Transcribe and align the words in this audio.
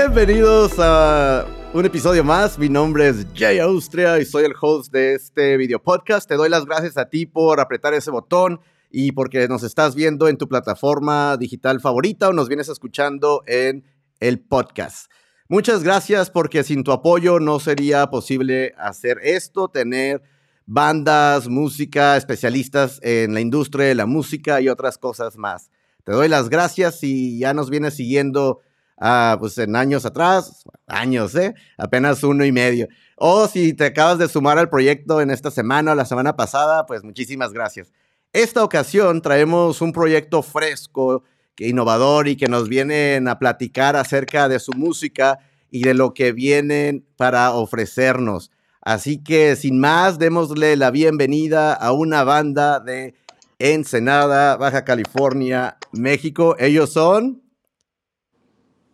Bienvenidos 0.00 0.74
a 0.78 1.44
un 1.74 1.84
episodio 1.84 2.22
más. 2.22 2.56
Mi 2.56 2.68
nombre 2.68 3.08
es 3.08 3.26
Jay 3.34 3.58
Austria 3.58 4.20
y 4.20 4.24
soy 4.24 4.44
el 4.44 4.54
host 4.58 4.92
de 4.92 5.14
este 5.14 5.56
video 5.56 5.82
podcast. 5.82 6.28
Te 6.28 6.36
doy 6.36 6.48
las 6.48 6.66
gracias 6.66 6.96
a 6.96 7.08
ti 7.08 7.26
por 7.26 7.58
apretar 7.58 7.94
ese 7.94 8.12
botón 8.12 8.60
y 8.92 9.10
porque 9.10 9.48
nos 9.48 9.64
estás 9.64 9.96
viendo 9.96 10.28
en 10.28 10.38
tu 10.38 10.48
plataforma 10.48 11.36
digital 11.36 11.80
favorita 11.80 12.28
o 12.28 12.32
nos 12.32 12.46
vienes 12.46 12.68
escuchando 12.68 13.42
en 13.48 13.84
el 14.20 14.38
podcast. 14.38 15.10
Muchas 15.48 15.82
gracias 15.82 16.30
porque 16.30 16.62
sin 16.62 16.84
tu 16.84 16.92
apoyo 16.92 17.40
no 17.40 17.58
sería 17.58 18.06
posible 18.06 18.74
hacer 18.78 19.18
esto, 19.24 19.66
tener 19.66 20.22
bandas, 20.64 21.48
música, 21.48 22.16
especialistas 22.16 23.00
en 23.02 23.34
la 23.34 23.40
industria 23.40 23.86
de 23.86 23.96
la 23.96 24.06
música 24.06 24.60
y 24.60 24.68
otras 24.68 24.96
cosas 24.96 25.36
más. 25.36 25.72
Te 26.04 26.12
doy 26.12 26.28
las 26.28 26.50
gracias 26.50 27.02
y 27.02 27.40
ya 27.40 27.52
nos 27.52 27.68
vienes 27.68 27.94
siguiendo 27.94 28.60
ah, 29.00 29.36
pues 29.38 29.58
en 29.58 29.76
años 29.76 30.04
atrás, 30.04 30.64
años, 30.86 31.34
¿eh? 31.34 31.54
Apenas 31.76 32.22
uno 32.22 32.44
y 32.44 32.52
medio. 32.52 32.88
O 33.16 33.48
si 33.48 33.74
te 33.74 33.86
acabas 33.86 34.18
de 34.18 34.28
sumar 34.28 34.58
al 34.58 34.68
proyecto 34.68 35.20
en 35.20 35.30
esta 35.30 35.50
semana 35.50 35.92
o 35.92 35.94
la 35.94 36.04
semana 36.04 36.36
pasada, 36.36 36.86
pues 36.86 37.02
muchísimas 37.02 37.52
gracias. 37.52 37.92
Esta 38.32 38.62
ocasión 38.62 39.22
traemos 39.22 39.80
un 39.80 39.92
proyecto 39.92 40.42
fresco, 40.42 41.24
innovador 41.58 42.28
y 42.28 42.36
que 42.36 42.46
nos 42.46 42.68
vienen 42.68 43.26
a 43.28 43.38
platicar 43.38 43.96
acerca 43.96 44.48
de 44.48 44.60
su 44.60 44.72
música 44.72 45.38
y 45.70 45.82
de 45.82 45.94
lo 45.94 46.14
que 46.14 46.32
vienen 46.32 47.04
para 47.16 47.52
ofrecernos. 47.52 48.50
Así 48.80 49.22
que 49.22 49.56
sin 49.56 49.80
más, 49.80 50.18
démosle 50.18 50.76
la 50.76 50.90
bienvenida 50.90 51.72
a 51.72 51.92
una 51.92 52.24
banda 52.24 52.80
de 52.80 53.14
Ensenada, 53.58 54.56
Baja 54.56 54.84
California, 54.84 55.76
México. 55.92 56.54
Ellos 56.58 56.92
son 56.92 57.42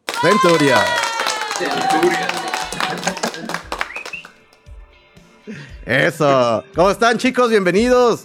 Centuria. 0.06 0.78
Centuria. 1.58 2.28
Eso. 5.84 6.64
¿Cómo 6.74 6.90
están, 6.90 7.18
chicos? 7.18 7.50
Bienvenidos. 7.50 8.22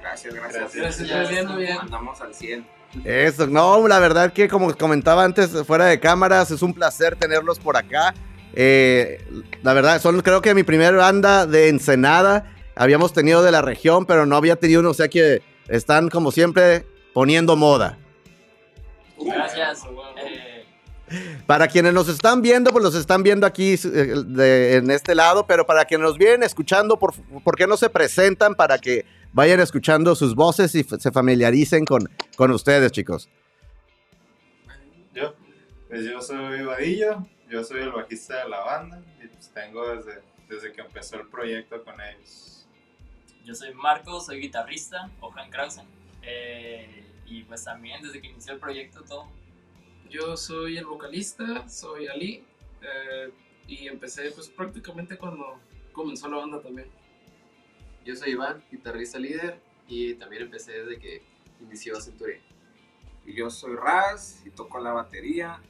Gracias, 0.00 0.34
gracias. 0.34 0.74
Gracias, 0.74 1.56
bien. 1.56 1.78
Andamos 1.80 2.20
al 2.20 2.34
100. 2.34 2.66
Eso, 3.04 3.46
no, 3.46 3.88
la 3.88 3.98
verdad 3.98 4.32
que 4.32 4.48
como 4.48 4.74
comentaba 4.76 5.24
antes, 5.24 5.50
fuera 5.66 5.86
de 5.86 5.98
cámaras, 5.98 6.50
es 6.50 6.60
un 6.60 6.74
placer 6.74 7.16
tenerlos 7.16 7.58
por 7.58 7.76
acá. 7.76 8.14
Eh, 8.54 9.24
la 9.62 9.72
verdad, 9.72 10.00
son 10.00 10.20
creo 10.20 10.42
que 10.42 10.54
mi 10.54 10.62
primera 10.62 10.96
banda 10.96 11.46
de 11.46 11.68
Ensenada. 11.68 12.54
Habíamos 12.74 13.12
tenido 13.12 13.42
de 13.42 13.52
la 13.52 13.62
región, 13.62 14.06
pero 14.06 14.26
no 14.26 14.36
había 14.36 14.56
tenido 14.56 14.80
uno, 14.80 14.90
o 14.90 14.94
sea 14.94 15.08
que 15.08 15.42
están 15.68 16.08
como 16.08 16.32
siempre 16.32 16.86
poniendo 17.12 17.56
moda. 17.56 17.98
Gracias. 19.18 19.84
Para 21.46 21.68
quienes 21.68 21.92
nos 21.92 22.08
están 22.08 22.42
viendo, 22.42 22.70
pues 22.70 22.84
los 22.84 22.94
están 22.94 23.22
viendo 23.22 23.46
aquí 23.46 23.74
eh, 23.84 24.76
en 24.76 24.90
este 24.90 25.14
lado, 25.14 25.46
pero 25.46 25.66
para 25.66 25.84
quienes 25.84 26.06
nos 26.06 26.18
vienen 26.18 26.42
escuchando, 26.42 26.98
¿por, 26.98 27.14
¿por 27.42 27.56
qué 27.56 27.66
no 27.66 27.76
se 27.76 27.90
presentan 27.90 28.54
para 28.54 28.78
que 28.78 29.04
vayan 29.32 29.60
escuchando 29.60 30.14
sus 30.14 30.34
voces 30.34 30.74
y 30.74 30.84
se 30.84 31.10
familiaricen 31.10 31.84
con, 31.84 32.08
con 32.36 32.50
ustedes, 32.50 32.92
chicos? 32.92 33.28
Yo, 35.14 35.34
pues 35.88 36.04
yo 36.04 36.20
soy 36.20 36.62
Vadillo, 36.62 37.26
yo 37.50 37.64
soy 37.64 37.82
el 37.82 37.92
bajista 37.92 38.42
de 38.44 38.48
la 38.48 38.60
banda 38.60 39.02
y 39.22 39.28
pues 39.28 39.50
tengo 39.52 39.94
desde, 39.94 40.22
desde 40.48 40.72
que 40.72 40.80
empezó 40.80 41.16
el 41.16 41.26
proyecto 41.28 41.82
con 41.84 41.94
ellos. 42.00 42.66
Yo 43.44 43.54
soy 43.54 43.74
Marco, 43.74 44.20
soy 44.20 44.38
guitarrista, 44.38 45.10
Johan 45.20 45.50
Krausen, 45.50 45.86
eh, 46.22 47.04
y 47.26 47.42
pues 47.42 47.64
también 47.64 48.02
desde 48.02 48.20
que 48.20 48.28
inició 48.28 48.54
el 48.54 48.60
proyecto 48.60 49.02
todo 49.02 49.26
yo 50.12 50.36
soy 50.36 50.76
el 50.76 50.84
vocalista, 50.84 51.66
soy 51.68 52.06
Ali, 52.06 52.44
eh, 52.82 53.30
y 53.66 53.88
empecé 53.88 54.30
pues 54.32 54.48
prácticamente 54.48 55.16
cuando 55.16 55.58
comenzó 55.92 56.28
la 56.28 56.36
banda 56.36 56.60
también. 56.60 56.88
Yo 58.04 58.14
soy 58.14 58.32
Iván, 58.32 58.62
guitarrista 58.70 59.18
líder, 59.18 59.58
y 59.88 60.14
también 60.14 60.42
empecé 60.42 60.72
desde 60.72 60.98
que 60.98 61.22
inició 61.60 61.98
Centuria. 62.00 62.40
Y 63.24 63.34
yo 63.34 63.48
soy 63.48 63.74
Raz, 63.74 64.42
y 64.44 64.50
toco 64.50 64.78
la 64.80 64.92
batería, 64.92 65.60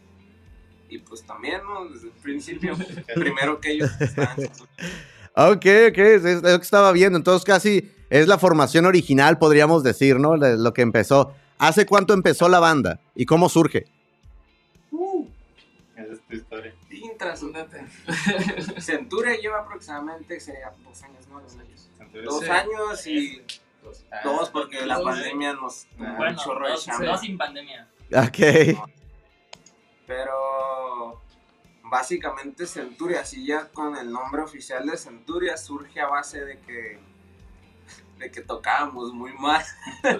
y 0.88 0.98
pues 0.98 1.24
también, 1.24 1.62
¿no? 1.64 1.88
Desde 1.88 2.08
el 2.08 2.12
principio, 2.14 2.76
primero 3.14 3.60
que 3.60 3.72
ellos. 3.72 3.90
ok, 5.36 5.66
ok, 5.90 5.98
es 5.98 6.42
lo 6.42 6.58
que 6.58 6.64
estaba 6.64 6.90
viendo, 6.90 7.16
entonces 7.16 7.44
casi 7.44 7.92
es 8.10 8.26
la 8.26 8.38
formación 8.38 8.86
original, 8.86 9.38
podríamos 9.38 9.84
decir, 9.84 10.18
¿no? 10.18 10.36
Lo 10.36 10.72
que 10.74 10.82
empezó. 10.82 11.32
¿Hace 11.58 11.86
cuánto 11.86 12.12
empezó 12.12 12.48
la 12.48 12.58
banda 12.58 13.00
y 13.14 13.24
cómo 13.24 13.48
surge? 13.48 13.86
Historia. 17.30 17.62
Intrascendente. 17.62 18.80
Centuria 18.80 19.36
lleva 19.36 19.60
aproximadamente, 19.60 20.40
sería 20.40 20.72
dos 20.84 21.02
años, 21.02 21.26
¿no? 21.28 21.40
Dos 21.40 21.56
años. 21.56 21.90
Dos 22.24 22.48
años 22.48 23.06
y... 23.06 23.42
Dos, 24.22 24.50
porque 24.50 24.86
la 24.86 25.00
pandemia 25.02 25.54
nos... 25.54 25.88
Bueno, 25.96 26.40
dos, 26.44 26.86
dos 26.86 27.20
sin 27.20 27.36
pandemia. 27.36 27.88
Ok. 28.14 28.78
Pero 30.06 31.20
básicamente 31.84 32.66
Centuria, 32.66 33.20
así 33.20 33.44
ya 33.46 33.68
con 33.68 33.96
el 33.96 34.10
nombre 34.10 34.42
oficial 34.42 34.86
de 34.86 34.96
Centuria, 34.96 35.56
surge 35.56 36.00
a 36.00 36.06
base 36.06 36.44
de 36.44 36.58
que 36.60 37.12
de 38.18 38.30
que 38.30 38.40
tocábamos 38.40 39.12
muy 39.12 39.32
mal 39.32 39.64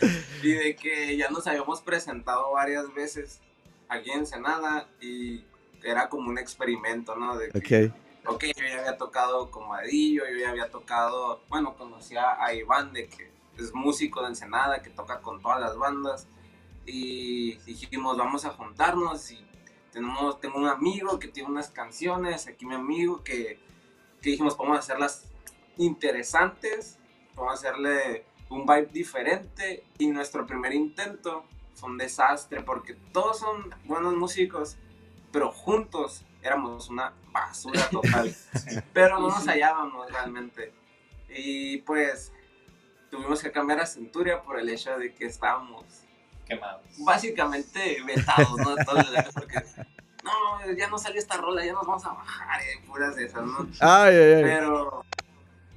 y 0.42 0.52
de 0.52 0.76
que 0.76 1.16
ya 1.16 1.28
nos 1.28 1.46
habíamos 1.46 1.80
presentado 1.80 2.52
varias 2.52 2.92
veces 2.94 3.40
aquí 3.88 4.10
en 4.10 4.20
Ensenada 4.20 4.88
y 5.00 5.44
era 5.82 6.08
como 6.08 6.28
un 6.28 6.38
experimento, 6.38 7.16
¿no? 7.16 7.36
De 7.36 7.50
que, 7.50 7.92
ok, 8.26 8.44
yo 8.56 8.66
ya 8.66 8.80
había 8.80 8.96
tocado 8.96 9.50
con 9.50 9.68
Madillo, 9.68 10.24
yo 10.30 10.36
ya 10.38 10.50
había 10.50 10.70
tocado, 10.70 11.42
bueno, 11.48 11.76
conocía 11.76 12.42
a 12.42 12.52
Iván 12.54 12.92
de 12.92 13.08
que 13.08 13.30
es 13.58 13.74
músico 13.74 14.22
de 14.22 14.28
Ensenada, 14.28 14.82
que 14.82 14.90
toca 14.90 15.20
con 15.20 15.40
todas 15.40 15.60
las 15.60 15.76
bandas 15.76 16.26
y 16.84 17.56
dijimos, 17.58 18.16
vamos 18.16 18.44
a 18.44 18.50
juntarnos 18.50 19.30
y 19.30 19.44
tenemos, 19.92 20.40
tengo 20.40 20.58
un 20.58 20.66
amigo 20.66 21.18
que 21.18 21.28
tiene 21.28 21.48
unas 21.48 21.70
canciones, 21.70 22.46
aquí 22.46 22.66
mi 22.66 22.74
amigo 22.74 23.24
que, 23.24 23.58
que 24.20 24.30
dijimos, 24.30 24.56
vamos 24.56 24.76
a 24.76 24.80
hacerlas 24.80 25.24
interesantes, 25.78 26.98
vamos 27.34 27.52
a 27.52 27.54
hacerle 27.54 28.24
un 28.48 28.66
vibe 28.66 28.88
diferente 28.92 29.84
y 29.98 30.06
nuestro 30.08 30.46
primer 30.46 30.72
intento 30.74 31.44
fue 31.76 31.90
un 31.90 31.98
desastre 31.98 32.62
porque 32.62 32.94
todos 33.12 33.38
son 33.38 33.74
buenos 33.84 34.14
músicos, 34.14 34.76
pero 35.30 35.52
juntos 35.52 36.24
éramos 36.42 36.88
una 36.88 37.12
basura 37.30 37.88
total. 37.90 38.34
pero 38.92 39.20
no 39.20 39.28
nos 39.28 39.46
hallábamos 39.46 40.10
realmente. 40.10 40.72
Y 41.28 41.78
pues 41.78 42.32
tuvimos 43.10 43.42
que 43.42 43.52
cambiar 43.52 43.80
a 43.80 43.86
Centuria 43.86 44.42
por 44.42 44.58
el 44.58 44.68
hecho 44.68 44.98
de 44.98 45.14
que 45.14 45.26
estábamos 45.26 45.84
quemados. 46.46 46.82
Básicamente 46.98 48.02
vetados, 48.04 48.56
¿no? 48.58 48.74
porque 49.34 49.62
no, 50.24 50.72
ya 50.72 50.88
no 50.88 50.98
salió 50.98 51.18
esta 51.18 51.36
rola, 51.36 51.64
ya 51.64 51.72
nos 51.72 51.86
vamos 51.86 52.04
a 52.04 52.12
bajar, 52.12 52.60
eh, 52.62 52.82
puras 52.86 53.16
de 53.16 53.26
esas, 53.26 53.44
¿no? 53.44 53.68
Ay, 53.80 54.14
ay, 54.14 54.32
ay. 54.34 54.42
Pero 54.42 55.04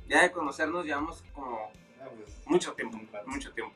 ya 0.07 0.23
de 0.23 0.31
conocernos 0.31 0.85
llevamos 0.85 1.23
como 1.33 1.71
ah, 2.01 2.07
pues, 2.15 2.35
mucho 2.45 2.73
tiempo, 2.73 2.99
mucho 3.25 3.51
tiempo. 3.53 3.75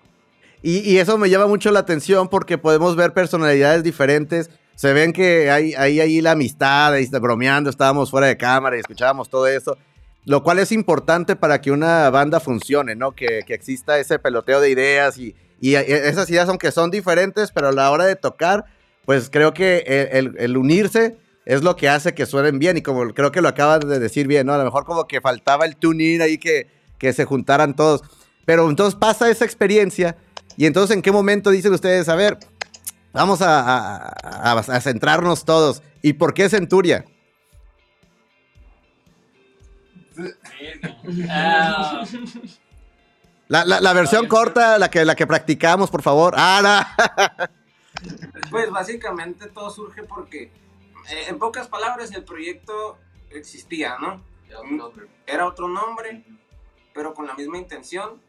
Y, 0.65 0.97
eso 0.97 1.17
me 1.17 1.29
llama 1.29 1.47
mucho 1.47 1.71
la 1.71 1.79
atención 1.79 2.29
porque 2.29 2.57
podemos 2.57 2.95
ver 2.95 3.13
personalidades 3.13 3.83
diferentes. 3.83 4.49
Se 4.75 4.93
ven 4.93 5.11
que 5.11 5.51
hay 5.51 5.73
ahí, 5.73 5.99
ahí 5.99 6.21
la 6.21 6.31
amistad, 6.31 6.93
ahí 6.93 7.03
está 7.03 7.19
bromeando, 7.19 7.69
estábamos 7.69 8.09
fuera 8.09 8.27
de 8.27 8.37
cámara 8.37 8.77
y 8.77 8.79
escuchábamos 8.79 9.29
todo 9.29 9.45
eso. 9.45 9.77
Lo 10.23 10.41
cual 10.41 10.59
es 10.59 10.71
importante 10.71 11.35
para 11.35 11.59
que 11.59 11.69
una 11.69 12.09
banda 12.09 12.39
funcione, 12.39 12.95
¿no? 12.95 13.11
Que, 13.11 13.43
exista 13.45 13.99
ese 13.99 14.19
peloteo 14.19 14.61
de 14.61 14.69
ideas 14.69 15.17
y, 15.17 15.35
esas 15.61 16.29
ideas, 16.29 16.47
aunque 16.47 16.71
son 16.71 16.91
diferentes, 16.91 17.51
pero 17.51 17.67
a 17.67 17.71
la 17.73 17.91
hora 17.91 18.05
de 18.05 18.15
tocar, 18.15 18.63
pues 19.05 19.29
creo 19.29 19.53
que 19.53 19.83
el, 20.13 20.57
unirse 20.57 21.17
es 21.45 21.61
lo 21.61 21.75
que 21.75 21.89
hace 21.89 22.13
que 22.13 22.25
suenen 22.25 22.57
bien. 22.57 22.77
Y 22.77 22.81
como 22.81 23.13
creo 23.13 23.33
que 23.33 23.41
lo 23.41 23.49
acabas 23.49 23.81
de 23.81 23.99
decir 23.99 24.27
bien, 24.27 24.47
¿no? 24.47 24.53
A 24.53 24.57
lo 24.57 24.63
mejor 24.63 24.85
como 24.85 25.07
que 25.07 25.19
faltaba 25.19 25.65
el 25.65 25.75
tuning 25.75 26.21
ahí 26.21 26.37
que, 26.37 26.67
que 26.97 27.11
se 27.11 27.25
juntaran 27.25 27.75
todos. 27.75 28.01
Pero 28.45 28.69
entonces 28.69 28.95
pasa 28.95 29.29
esa 29.29 29.43
experiencia 29.43 30.15
y 30.57 30.65
entonces, 30.65 30.95
¿en 30.95 31.01
qué 31.01 31.11
momento 31.11 31.49
dicen 31.49 31.73
ustedes, 31.73 32.09
a 32.09 32.15
ver, 32.15 32.37
vamos 33.11 33.39
a, 33.41 34.79
centrarnos 34.81 35.45
todos? 35.45 35.81
¿Y 36.01 36.13
por 36.13 36.33
qué 36.33 36.49
Centuria? 36.49 37.05
La, 43.47 43.93
versión 43.93 44.27
corta, 44.27 44.77
la 44.77 44.89
que, 44.89 45.05
la 45.05 45.15
que 45.15 45.27
practicamos, 45.27 45.89
por 45.89 46.01
favor. 46.01 46.33
Ah, 46.37 46.95
Pues 48.49 48.69
básicamente 48.69 49.47
todo 49.49 49.69
surge 49.69 50.03
porque, 50.03 50.43
eh, 51.09 51.25
en 51.27 51.39
pocas 51.39 51.67
palabras, 51.67 52.11
el 52.11 52.23
proyecto 52.23 52.97
existía, 53.29 53.97
¿no? 53.99 54.21
Era 55.25 55.47
otro 55.47 55.67
nombre, 55.67 56.23
pero 56.93 57.13
con 57.13 57.25
la 57.25 57.33
misma 57.33 57.57
intención. 57.57 58.21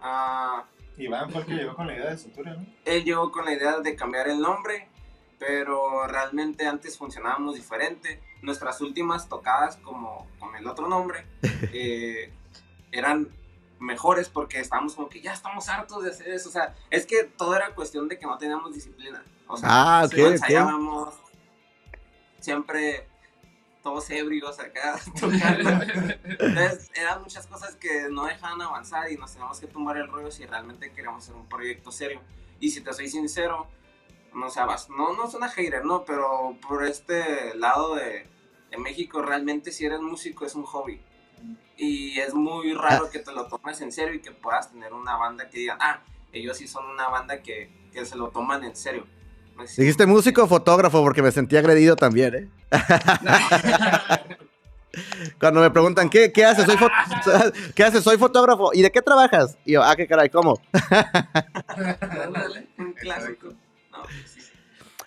Ah, 0.00 0.64
Iván 1.04 1.30
fue 1.30 1.40
el 1.42 1.46
que 1.46 1.54
llegó 1.54 1.74
con 1.74 1.86
la 1.86 1.94
idea 1.94 2.10
de 2.10 2.18
Centuria, 2.18 2.54
¿no? 2.54 2.66
Él 2.84 3.04
llegó 3.04 3.30
con 3.30 3.44
la 3.44 3.52
idea 3.52 3.78
de 3.80 3.96
cambiar 3.96 4.28
el 4.28 4.40
nombre 4.40 4.88
pero 5.40 6.06
realmente 6.06 6.66
antes 6.66 6.98
funcionábamos 6.98 7.54
diferente. 7.54 8.20
Nuestras 8.42 8.80
últimas 8.82 9.26
tocadas, 9.26 9.78
como 9.78 10.28
con 10.38 10.54
el 10.54 10.66
otro 10.66 10.86
nombre, 10.86 11.26
eh, 11.72 12.30
eran 12.92 13.28
mejores 13.80 14.28
porque 14.28 14.60
estábamos 14.60 14.94
como 14.94 15.08
que 15.08 15.22
ya 15.22 15.32
estamos 15.32 15.70
hartos 15.70 16.04
de 16.04 16.10
hacer 16.10 16.28
eso. 16.28 16.50
O 16.50 16.52
sea, 16.52 16.74
es 16.90 17.06
que 17.06 17.24
todo 17.24 17.56
era 17.56 17.74
cuestión 17.74 18.06
de 18.06 18.18
que 18.18 18.26
no 18.26 18.36
teníamos 18.36 18.74
disciplina. 18.74 19.24
O 19.48 19.56
sea, 19.56 19.68
ah, 19.72 20.04
okay, 20.04 20.24
ensayábamos 20.24 21.14
siempre 22.38 23.08
todos 23.82 24.10
ebrios 24.10 24.58
acá 24.58 24.98
tocando. 25.20 25.70
Entonces, 26.38 26.90
eran 26.94 27.22
muchas 27.22 27.46
cosas 27.46 27.76
que 27.76 28.08
no 28.10 28.24
dejaban 28.24 28.60
avanzar 28.62 29.10
y 29.10 29.16
nos 29.16 29.32
teníamos 29.32 29.60
que 29.60 29.66
tumbar 29.66 29.96
el 29.96 30.08
rollo 30.08 30.30
si 30.30 30.46
realmente 30.46 30.92
queríamos 30.92 31.24
hacer 31.24 31.36
un 31.36 31.48
proyecto 31.48 31.90
serio. 31.90 32.20
Y 32.60 32.70
si 32.70 32.82
te 32.82 32.92
soy 32.92 33.08
sincero, 33.08 33.68
no 34.34 34.50
sabes, 34.50 34.88
no, 34.90 35.14
no 35.14 35.26
es 35.26 35.34
una 35.34 35.48
hater, 35.48 35.84
no, 35.84 36.04
pero 36.04 36.56
por 36.66 36.84
este 36.84 37.54
lado 37.54 37.94
de, 37.94 38.26
de 38.70 38.76
México, 38.78 39.22
realmente 39.22 39.72
si 39.72 39.86
eres 39.86 40.00
músico 40.00 40.44
es 40.44 40.54
un 40.54 40.64
hobby. 40.64 41.00
Y 41.76 42.20
es 42.20 42.34
muy 42.34 42.74
raro 42.74 43.10
que 43.10 43.20
te 43.20 43.32
lo 43.32 43.46
tomes 43.46 43.80
en 43.80 43.90
serio 43.90 44.14
y 44.14 44.20
que 44.20 44.32
puedas 44.32 44.70
tener 44.70 44.92
una 44.92 45.16
banda 45.16 45.48
que 45.48 45.60
diga, 45.60 45.78
ah, 45.80 46.02
ellos 46.32 46.58
sí 46.58 46.68
son 46.68 46.84
una 46.86 47.08
banda 47.08 47.42
que, 47.42 47.88
que 47.92 48.04
se 48.04 48.16
lo 48.16 48.28
toman 48.28 48.62
en 48.64 48.76
serio. 48.76 49.06
Dijiste 49.76 50.06
músico 50.06 50.44
o 50.44 50.46
fotógrafo 50.46 51.02
porque 51.02 51.22
me 51.22 51.32
sentí 51.32 51.56
agredido 51.56 51.96
también, 51.96 52.34
¿eh? 52.34 52.48
Cuando 55.38 55.60
me 55.60 55.70
preguntan, 55.70 56.10
¿qué, 56.10 56.32
qué 56.32 56.44
haces? 56.44 56.66
Soy 56.66 56.76
¿Qué 57.74 57.84
haces? 57.84 58.02
Soy 58.02 58.18
fotógrafo. 58.18 58.70
¿Y 58.74 58.82
de 58.82 58.90
qué 58.90 59.00
trabajas? 59.00 59.56
Y 59.64 59.72
yo, 59.72 59.82
ah, 59.82 59.94
qué 59.94 60.06
caray, 60.06 60.28
¿cómo? 60.28 60.60
Un 62.78 62.92
clásico. 62.94 63.54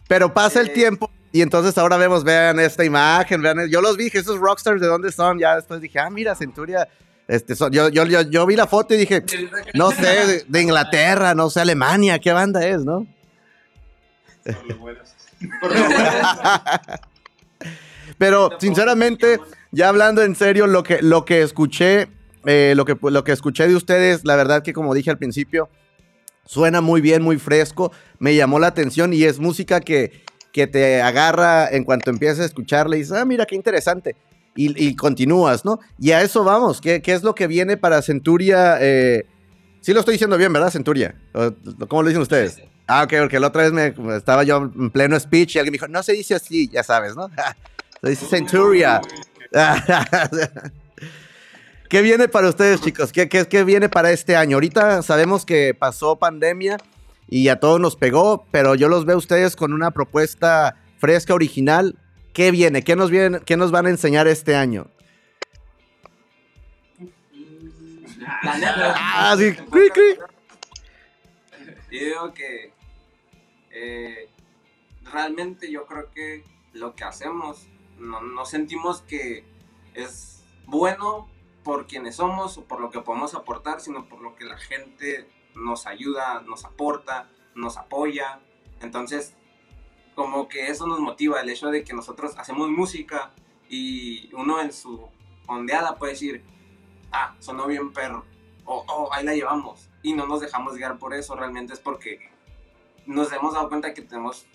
Pero 0.08 0.34
pasa 0.34 0.62
el 0.62 0.72
tiempo 0.72 1.12
y 1.32 1.42
entonces 1.42 1.78
ahora 1.78 1.98
vemos, 1.98 2.24
vean 2.24 2.60
esta 2.60 2.86
imagen, 2.86 3.42
vean, 3.42 3.68
yo 3.70 3.82
los 3.82 3.98
vi, 3.98 4.12
esos 4.14 4.40
rockstars, 4.40 4.80
¿de 4.80 4.88
dónde 4.88 5.12
son? 5.12 5.40
Ya 5.40 5.56
después 5.56 5.82
dije, 5.82 6.00
ah, 6.00 6.10
mira, 6.10 6.36
Centuria, 6.36 6.88
este, 7.28 7.56
yo, 7.56 7.90
yo, 7.90 8.06
yo, 8.06 8.46
vi 8.46 8.56
la 8.56 8.68
foto 8.68 8.94
y 8.94 8.98
dije, 8.98 9.24
no 9.74 9.92
sé, 9.92 10.46
de, 10.48 10.62
Inglaterra, 10.62 11.34
no 11.34 11.50
sé, 11.50 11.62
Alemania, 11.62 12.20
¿qué 12.20 12.32
banda 12.32 12.66
es, 12.68 12.86
no? 12.86 13.08
Pero 18.18 18.52
sinceramente, 18.60 19.40
ya 19.72 19.90
hablando 19.90 20.24
en 20.24 20.36
serio, 20.36 20.68
lo 20.68 20.84
que, 20.84 21.02
lo 21.02 21.26
que 21.26 21.42
escuché, 21.42 22.08
eh, 22.46 22.74
lo, 22.76 22.86
que, 22.86 22.98
lo 23.02 23.24
que 23.24 23.32
escuché 23.32 23.68
de 23.68 23.76
ustedes, 23.76 24.26
la 24.26 24.36
verdad 24.36 24.64
que 24.64 24.74
como 24.74 24.94
dije 24.94 25.10
al 25.10 25.18
principio, 25.18 25.70
suena 26.46 26.82
muy 26.82 27.02
bien, 27.02 27.22
muy 27.22 27.38
fresco, 27.38 27.92
me 28.20 28.36
llamó 28.36 28.60
la 28.60 28.68
atención 28.68 29.14
y 29.14 29.24
es 29.24 29.40
música 29.40 29.82
que, 29.82 30.24
que 30.52 30.68
te 30.68 31.02
agarra 31.02 31.70
en 31.70 31.84
cuanto 31.84 32.12
empiezas 32.12 32.40
a 32.40 32.46
escucharle 32.46 32.98
y 32.98 33.02
dices, 33.02 33.18
ah, 33.18 33.26
mira 33.26 33.46
qué 33.46 33.56
interesante. 33.56 34.16
Y, 34.56 34.96
continúas, 34.96 35.66
¿no? 35.66 35.80
Y 35.98 36.12
a 36.12 36.22
eso 36.22 36.44
vamos. 36.44 36.80
¿Qué, 36.80 37.02
qué 37.02 37.14
es 37.14 37.24
lo 37.24 37.34
que 37.34 37.48
viene 37.48 37.76
para 37.76 38.04
Centuria? 38.04 38.78
Eh, 38.80 39.26
sí 39.82 39.94
lo 39.94 40.02
estoy 40.02 40.14
diciendo 40.14 40.38
bien, 40.38 40.54
¿verdad, 40.54 40.70
Centuria? 40.70 41.16
¿Cómo 41.88 42.04
lo 42.04 42.10
dicen 42.10 42.22
ustedes? 42.22 42.62
Ah, 42.88 43.04
ok, 43.04 43.14
porque 43.20 43.40
la 43.40 43.48
otra 43.48 43.64
vez 43.64 43.72
me, 43.72 43.94
estaba 44.16 44.44
yo 44.44 44.58
en 44.58 44.90
pleno 44.90 45.20
speech 45.20 45.56
y 45.56 45.60
alguien 45.60 45.72
me 45.72 45.76
dijo, 45.76 45.88
no 45.88 46.04
se 46.04 46.14
dice 46.14 46.36
así, 46.36 46.70
ya 46.70 46.84
sabes, 46.84 47.16
¿no? 47.16 47.30
se 48.02 48.10
dice 48.10 48.26
Centuria. 48.26 49.02
¿Qué 51.90 52.02
viene 52.02 52.28
para 52.28 52.50
ustedes, 52.50 52.82
chicos? 52.82 53.12
¿Qué, 53.12 53.30
qué, 53.30 53.48
¿Qué 53.48 53.64
viene 53.64 53.88
para 53.88 54.12
este 54.12 54.36
año? 54.36 54.58
Ahorita 54.58 55.02
sabemos 55.04 55.46
que 55.46 55.74
pasó 55.74 56.18
pandemia 56.18 56.78
y 57.30 57.48
a 57.50 57.60
todos 57.60 57.80
nos 57.80 57.96
pegó, 57.96 58.46
pero 58.52 58.76
yo 58.76 58.90
los 58.90 59.06
veo 59.06 59.18
ustedes 59.18 59.56
con 59.56 59.74
una 59.74 59.92
propuesta 59.92 60.76
fresca, 60.98 61.34
original. 61.34 61.96
¿Qué 62.34 62.50
viene? 62.52 62.84
¿Qué 62.84 62.96
nos, 62.96 63.12
viene, 63.12 63.42
qué 63.46 63.58
nos 63.58 63.72
van 63.72 63.86
a 63.86 63.90
enseñar 63.90 64.28
este 64.28 64.56
año? 64.56 64.88
ah, 68.44 69.36
sí. 69.38 69.56
Yo 71.92 72.00
digo 72.00 72.34
que 72.34 72.73
eh, 73.74 74.30
realmente 75.12 75.72
yo 75.72 75.86
creo 75.88 76.12
que 76.12 76.44
lo 76.74 76.96
que 76.96 77.04
hacemos 77.04 77.68
no, 77.98 78.22
no, 78.22 78.46
sentimos 78.46 79.02
que 79.02 79.44
es 79.94 80.44
bueno 80.66 81.28
por 81.64 81.88
quienes 81.88 82.18
somos 82.18 82.58
o 82.58 82.66
por 82.66 82.80
lo 82.80 82.92
que 82.92 83.02
podemos 83.02 83.34
aportar, 83.34 83.82
sino 83.82 84.08
por 84.08 84.22
lo 84.22 84.36
que 84.36 84.46
la 84.46 84.58
gente 84.58 85.28
nos 85.56 85.88
ayuda, 85.88 86.42
nos 86.42 86.66
aporta, 86.66 87.30
nos 87.56 87.78
apoya. 87.78 88.42
Entonces, 88.82 89.36
como 90.14 90.48
que 90.48 90.68
eso 90.68 90.86
nos 90.86 91.00
motiva, 91.00 91.42
el 91.42 91.50
hecho 91.50 91.70
de 91.70 91.84
que 91.84 91.94
nosotros 91.94 92.38
hacemos 92.38 92.70
música 92.70 93.32
y 93.70 94.34
uno 94.36 94.62
en 94.62 94.72
su 94.72 95.10
ondeada 95.48 95.96
puede 95.96 96.14
decir, 96.14 96.44
ah, 97.12 97.36
sonó 97.40 97.68
bien 97.68 97.92
perro, 97.92 98.26
o 98.66 98.86
oh, 98.88 99.14
ahí 99.14 99.26
la 99.26 99.34
llevamos. 99.34 99.90
Y 100.04 100.14
no 100.14 100.28
nos 100.28 100.42
dejamos 100.42 100.76
guiar 100.76 101.00
por 101.00 101.14
eso, 101.14 101.36
realmente 101.36 101.74
es 101.74 101.80
porque 101.80 102.33
nos 103.06 103.32
hemos 103.32 103.54
dado 103.54 103.70
cuenta 103.70 103.94
que 103.94 104.02
tenemos 104.02 104.46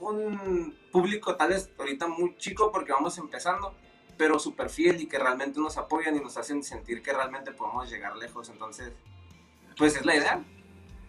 un 0.00 0.74
público 0.90 1.36
tal 1.36 1.50
vez 1.50 1.70
ahorita 1.78 2.08
muy 2.08 2.36
chico 2.36 2.72
porque 2.72 2.92
vamos 2.92 3.18
empezando, 3.18 3.74
pero 4.16 4.38
súper 4.38 4.70
fiel 4.70 5.00
y 5.00 5.06
que 5.06 5.18
realmente 5.18 5.60
nos 5.60 5.76
apoyan 5.76 6.16
y 6.16 6.20
nos 6.20 6.36
hacen 6.36 6.62
sentir 6.62 7.02
que 7.02 7.12
realmente 7.12 7.52
podemos 7.52 7.90
llegar 7.90 8.16
lejos. 8.16 8.48
Entonces, 8.48 8.92
pues 9.76 9.96
es 9.96 10.04
la 10.04 10.16
idea. 10.16 10.44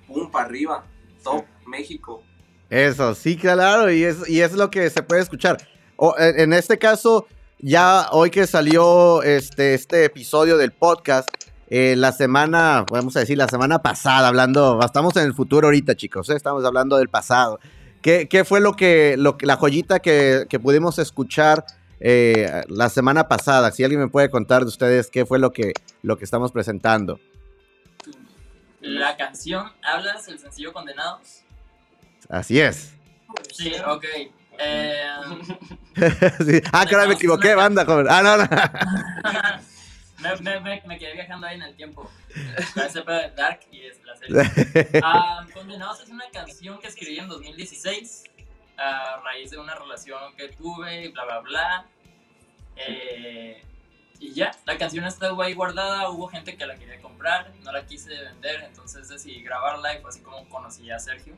Pum, 0.07 0.29
para 0.31 0.45
arriba. 0.45 0.85
Top 1.23 1.45
México. 1.65 2.23
Eso, 2.69 3.13
sí, 3.15 3.35
claro, 3.35 3.91
y 3.91 4.03
es, 4.03 4.29
y 4.29 4.41
es 4.41 4.53
lo 4.53 4.71
que 4.71 4.89
se 4.89 5.03
puede 5.03 5.21
escuchar. 5.21 5.57
O, 5.97 6.15
en, 6.17 6.53
este 6.53 6.79
caso, 6.79 7.27
ya 7.59 8.07
hoy 8.11 8.31
que 8.31 8.47
salió 8.47 9.21
este, 9.23 9.73
este 9.73 10.05
episodio 10.05 10.57
del 10.57 10.71
podcast, 10.71 11.27
eh, 11.73 11.95
la 11.95 12.11
semana, 12.11 12.85
vamos 12.91 13.15
a 13.15 13.21
decir, 13.21 13.37
la 13.37 13.47
semana 13.47 13.81
pasada, 13.81 14.27
hablando, 14.27 14.77
estamos 14.83 15.15
en 15.15 15.23
el 15.23 15.33
futuro 15.33 15.67
ahorita, 15.67 15.95
chicos, 15.95 16.29
¿eh? 16.29 16.35
estamos 16.35 16.65
hablando 16.65 16.97
del 16.97 17.07
pasado. 17.07 17.61
¿Qué, 18.01 18.27
qué 18.27 18.43
fue 18.43 18.59
lo 18.59 18.73
que, 18.73 19.15
lo, 19.17 19.37
la 19.39 19.55
joyita 19.55 19.99
que, 20.01 20.47
que 20.49 20.59
pudimos 20.59 20.99
escuchar 20.99 21.63
eh, 22.01 22.63
la 22.67 22.89
semana 22.89 23.29
pasada? 23.29 23.71
Si 23.71 23.85
alguien 23.85 24.01
me 24.01 24.09
puede 24.09 24.29
contar 24.29 24.63
de 24.63 24.67
ustedes 24.67 25.09
qué 25.09 25.25
fue 25.25 25.39
lo 25.39 25.53
que, 25.53 25.71
lo 26.01 26.17
que 26.17 26.25
estamos 26.25 26.51
presentando. 26.51 27.21
La 28.81 29.15
canción, 29.15 29.71
¿hablas 29.81 30.27
el 30.27 30.39
sencillo 30.39 30.73
Condenados? 30.73 31.43
Así 32.27 32.59
es. 32.59 32.95
Sí, 33.53 33.71
ok. 33.87 34.05
Eh, 34.59 35.03
Ah, 36.73 36.85
claro, 36.85 37.07
me 37.07 37.13
equivoqué, 37.13 37.55
banda, 37.55 37.85
joven. 37.85 38.07
Ah, 38.09 38.21
no, 38.21 38.35
no. 38.35 39.61
me, 40.21 40.59
me, 40.59 40.81
me, 40.85 40.97
quedé 40.97 41.13
viajando 41.13 41.47
ahí 41.47 41.55
en 41.55 41.63
el 41.63 41.75
tiempo. 41.75 42.09
Parece 42.75 43.01
Dark 43.03 43.61
y 43.71 43.81
es 43.81 44.03
la 44.03 44.15
serie. 44.15 45.01
Ah, 45.03 45.45
Condenados 45.53 46.01
es 46.01 46.09
una 46.09 46.29
canción 46.31 46.79
que 46.79 46.87
escribí 46.87 47.19
en 47.19 47.27
2016 47.27 48.23
a 48.77 49.21
raíz 49.23 49.51
de 49.51 49.57
una 49.57 49.75
relación 49.75 50.35
que 50.35 50.49
tuve 50.49 51.05
y 51.05 51.07
bla, 51.09 51.25
bla, 51.25 51.39
bla. 51.39 51.85
Eh, 52.75 53.63
y 54.19 54.33
ya, 54.33 54.51
la 54.65 54.77
canción 54.77 55.05
estaba 55.05 55.45
ahí 55.45 55.53
guardada, 55.53 56.09
hubo 56.09 56.27
gente 56.27 56.55
que 56.55 56.65
la 56.65 56.75
quería 56.75 57.01
comprar, 57.01 57.51
no 57.63 57.71
la 57.71 57.85
quise 57.85 58.09
vender, 58.09 58.63
entonces 58.63 59.07
decidí 59.09 59.41
grabarla 59.41 59.95
y 59.95 60.01
fue 60.01 60.09
así 60.09 60.21
como 60.21 60.47
conocí 60.47 60.89
a 60.91 60.99
Sergio, 60.99 61.35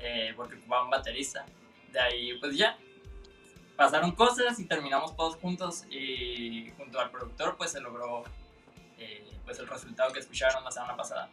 eh, 0.00 0.32
porque 0.36 0.56
ocupaba 0.56 0.84
un 0.84 0.90
baterista. 0.90 1.46
De 1.92 2.00
ahí, 2.00 2.36
pues 2.40 2.56
ya, 2.56 2.76
pasaron 3.76 4.12
cosas 4.12 4.58
y 4.58 4.64
terminamos 4.66 5.16
todos 5.16 5.36
juntos 5.36 5.84
y 5.90 6.70
junto 6.76 7.00
al 7.00 7.10
productor 7.10 7.56
pues 7.56 7.72
se 7.72 7.80
logró 7.80 8.24
eh, 8.98 9.26
pues 9.44 9.58
el 9.58 9.66
resultado 9.66 10.12
que 10.12 10.20
escucharon 10.20 10.64
la 10.64 10.70
semana 10.70 10.96
pasada. 10.96 11.30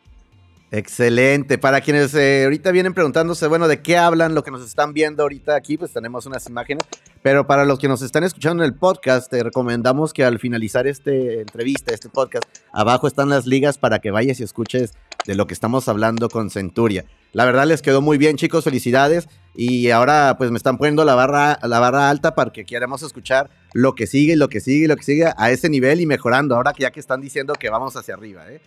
Excelente. 0.74 1.58
Para 1.58 1.82
quienes 1.82 2.14
eh, 2.16 2.46
ahorita 2.46 2.72
vienen 2.72 2.94
preguntándose, 2.94 3.46
bueno, 3.48 3.68
¿de 3.68 3.82
qué 3.82 3.98
hablan 3.98 4.34
lo 4.34 4.42
que 4.42 4.52
nos 4.52 4.66
están 4.66 4.94
viendo 4.94 5.24
ahorita 5.24 5.54
aquí? 5.54 5.78
Pues 5.78 5.92
tenemos 5.92 6.26
unas 6.26 6.48
imágenes. 6.48 6.86
Pero 7.22 7.46
para 7.46 7.66
los 7.66 7.78
que 7.78 7.90
nos 7.90 8.02
están 8.02 8.24
escuchando 8.24 8.64
en 8.64 8.70
el 8.70 8.76
podcast, 8.76 9.30
te 9.30 9.44
recomendamos 9.44 10.14
que 10.14 10.24
al 10.24 10.40
finalizar 10.40 10.88
esta 10.88 11.12
entrevista, 11.12 11.94
este 11.94 12.08
podcast, 12.08 12.46
abajo 12.72 13.08
están 13.08 13.28
las 13.28 13.46
ligas 13.46 13.78
para 13.78 14.00
que 14.00 14.12
vayas 14.12 14.40
y 14.40 14.44
escuches 14.44 14.94
de 15.26 15.36
lo 15.36 15.46
que 15.46 15.54
estamos 15.54 15.90
hablando 15.90 16.30
con 16.30 16.50
Centuria. 16.50 17.04
La 17.34 17.44
verdad 17.44 17.68
les 17.68 17.82
quedó 17.82 18.02
muy 18.02 18.18
bien, 18.18 18.38
chicos, 18.38 18.64
felicidades. 18.64 19.28
Y 19.56 19.90
ahora 19.90 20.36
pues 20.38 20.50
me 20.52 20.58
están 20.58 20.78
poniendo 20.78 21.04
la 21.04 21.16
barra, 21.16 21.60
la 21.64 21.80
barra 21.80 22.10
alta 22.10 22.36
para 22.36 22.52
que 22.52 22.66
queramos 22.66 23.04
escuchar 23.04 23.50
lo 23.74 23.96
que 23.96 24.08
sigue, 24.08 24.36
lo 24.36 24.48
que 24.48 24.62
sigue, 24.62 24.88
lo 24.88 24.96
que 24.96 25.04
sigue 25.04 25.26
a 25.36 25.52
ese 25.52 25.70
nivel 25.70 26.02
y 26.02 26.06
mejorando. 26.06 26.56
Ahora 26.56 26.74
que 26.74 26.84
ya 26.84 26.92
que 26.92 27.00
están 27.00 27.22
diciendo 27.22 27.54
que 27.54 27.70
vamos 27.70 27.96
hacia 27.96 28.14
arriba, 28.14 28.50
¿eh? 28.52 28.62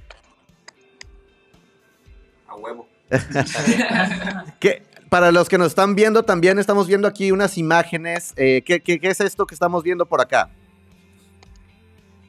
huevo. 2.56 2.88
que 4.60 4.82
para 5.08 5.30
los 5.32 5.48
que 5.48 5.58
nos 5.58 5.68
están 5.68 5.94
viendo, 5.94 6.24
también 6.24 6.58
estamos 6.58 6.86
viendo 6.86 7.06
aquí 7.06 7.30
unas 7.30 7.58
imágenes. 7.58 8.32
Eh, 8.36 8.62
¿qué, 8.64 8.82
es 9.02 9.20
esto 9.20 9.46
que 9.46 9.54
estamos 9.54 9.82
viendo 9.82 10.06
por 10.06 10.20
acá? 10.20 10.50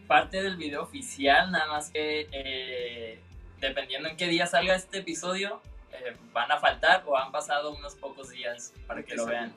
Parte 0.08 0.42
del 0.44 0.56
video 0.58 0.84
oficial, 0.84 1.52
nada 1.52 1.68
más 1.68 1.90
que 1.90 2.28
eh, 2.32 3.20
dependiendo 3.60 4.08
en 4.10 4.18
qué 4.18 4.28
día 4.28 4.46
salga 4.46 4.76
este 4.76 5.00
episodio, 5.00 5.62
eh, 6.06 6.16
van 6.34 6.52
a 6.52 6.58
faltar 6.60 7.04
o 7.06 7.18
han 7.18 7.32
pasado 7.32 7.72
unos 7.72 7.96
pocos 7.96 8.30
días 8.30 8.74
para 8.88 9.04
que 9.04 9.16
lo 9.16 9.26
vean. 9.26 9.54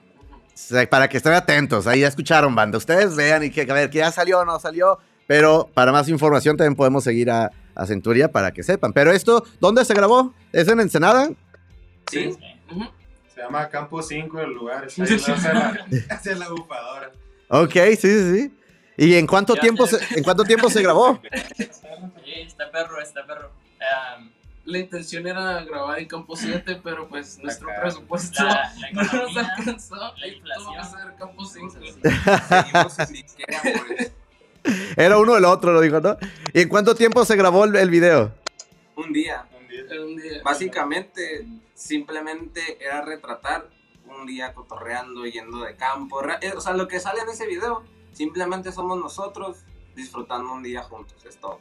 Para 0.91 1.09
que 1.09 1.17
estén 1.19 1.35
atentos, 1.35 1.87
ahí 1.87 2.01
ya 2.01 2.09
escucharon, 2.09 2.55
banda. 2.55 2.79
Ustedes 2.79 3.15
vean 3.15 3.45
y 3.45 3.51
que 3.51 3.63
a 3.63 3.75
ver 3.75 3.91
que 3.91 3.99
ya 3.99 4.11
salió 4.11 4.41
o 4.41 4.45
no 4.45 4.59
salió. 4.59 4.99
Pero 5.27 5.69
para 5.75 5.93
más 5.93 6.09
información 6.09 6.57
también 6.57 6.75
podemos 6.75 7.05
seguir 7.05 7.31
a, 7.31 7.53
a 7.75 7.87
Centuria 7.87 8.33
para 8.33 8.51
que 8.51 8.63
sepan. 8.63 8.93
Pero 8.93 9.13
esto, 9.13 9.45
¿dónde 9.61 9.85
se 9.85 9.95
grabó? 9.95 10.33
¿Es 10.53 10.69
en 10.69 10.81
Ensenada? 10.81 11.29
Sí. 12.11 12.37
Ujú. 12.71 12.85
Se 13.35 13.43
llama 13.43 13.69
Campo 13.69 14.03
5 14.03 14.41
el 14.41 14.51
lugar. 14.51 14.85
Está 14.87 15.05
ahí 15.05 15.15
hacia 15.29 15.53
la, 15.53 15.87
hacia 16.11 16.35
la 16.35 16.49
bupadora. 16.49 17.13
Ok, 17.49 17.73
sí, 17.73 17.97
sí, 17.99 18.33
sí. 18.41 18.59
¿Y 18.97 19.15
en 19.15 19.27
cuánto 19.29 19.55
tiempo 19.55 19.87
se, 19.87 19.99
en 20.19 20.25
cuánto 20.25 20.43
tiempo 20.45 20.69
se 20.69 20.83
grabó? 20.83 21.21
Sí, 22.25 22.43
está 22.47 22.71
perro, 22.71 23.01
está 23.01 23.27
perro. 23.27 23.51
Am, 24.17 24.31
La 24.69 24.79
intención 24.81 25.27
era 25.27 25.65
grabar 25.65 25.99
en 25.99 26.07
Campo 26.09 26.37
7, 26.37 26.81
pero 26.85 27.09
pues 27.09 27.39
nuestro 27.39 27.71
Acá. 27.71 27.81
presupuesto 27.81 28.45
la, 28.45 28.71
la 28.79 28.91
no 28.93 29.03
nos 29.03 29.13
economía, 29.13 29.55
alcanzó. 29.57 29.95
la 29.97 30.27
y 30.29 30.41
tuvo 30.43 30.75
que 30.75 30.81
inflación. 30.81 30.85
ser 30.85 31.15
Campo 31.19 31.45
5. 31.47 31.75
Seguimos 32.49 32.93
sin 32.93 33.13
disquera, 33.15 33.61
pues. 33.87 34.13
Era 34.99 35.17
uno 35.19 35.39
el 35.39 35.47
otro, 35.47 35.73
lo 35.73 35.81
dijo, 35.81 36.01
¿no? 36.01 36.19
¿Y 36.53 36.61
en 36.61 36.69
cuánto 36.69 36.95
tiempo 36.95 37.25
se 37.25 37.35
grabó 37.37 37.65
el, 37.65 37.77
el 37.77 37.89
video? 37.89 38.35
Un 38.97 39.11
día. 39.11 39.47
Un 39.59 39.69
día. 39.69 40.03
Un 40.03 40.17
día. 40.19 40.43
Básicamente, 40.45 41.47
simplemente 41.73 42.77
era 42.85 43.01
retratar 43.01 43.71
un 44.05 44.27
día 44.27 44.53
cotorreando, 44.53 45.25
yendo 45.25 45.61
de 45.61 45.77
campo. 45.77 46.23
Eh, 46.43 46.53
O 46.55 46.61
sea, 46.61 46.75
lo 46.75 46.87
que 46.89 47.01
sale 47.01 47.21
en 47.23 47.31
ese 47.31 47.47
video, 47.47 47.85
simplemente 48.13 48.71
somos 48.71 48.99
nosotros 48.99 49.65
disfrutando 49.97 50.53
un 50.53 50.63
día 50.63 50.83
juntos, 50.83 51.25
es 51.25 51.39
todo. 51.41 51.59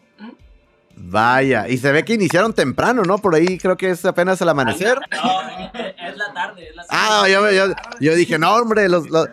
Vaya, 1.00 1.68
y 1.70 1.78
se 1.78 1.92
ve 1.92 2.04
que 2.04 2.16
iniciaron 2.16 2.54
temprano, 2.54 3.04
¿no? 3.04 3.20
Por 3.20 3.36
ahí 3.36 3.58
creo 3.60 3.78
que 3.78 3.92
es 3.92 4.04
apenas 4.04 4.42
el 4.42 4.50
amanecer. 4.50 4.98
No, 5.12 5.42
es, 5.80 6.18
la 6.18 6.34
tarde, 6.34 6.70
es 6.70 6.76
la 6.76 6.86
tarde. 6.86 6.88
Ah, 6.90 7.28
yo, 7.30 7.52
yo, 7.52 7.74
yo 8.00 8.16
dije, 8.16 8.38
no, 8.40 8.54
hombre, 8.56 8.90
los, 8.90 9.10
los- 9.10 9.30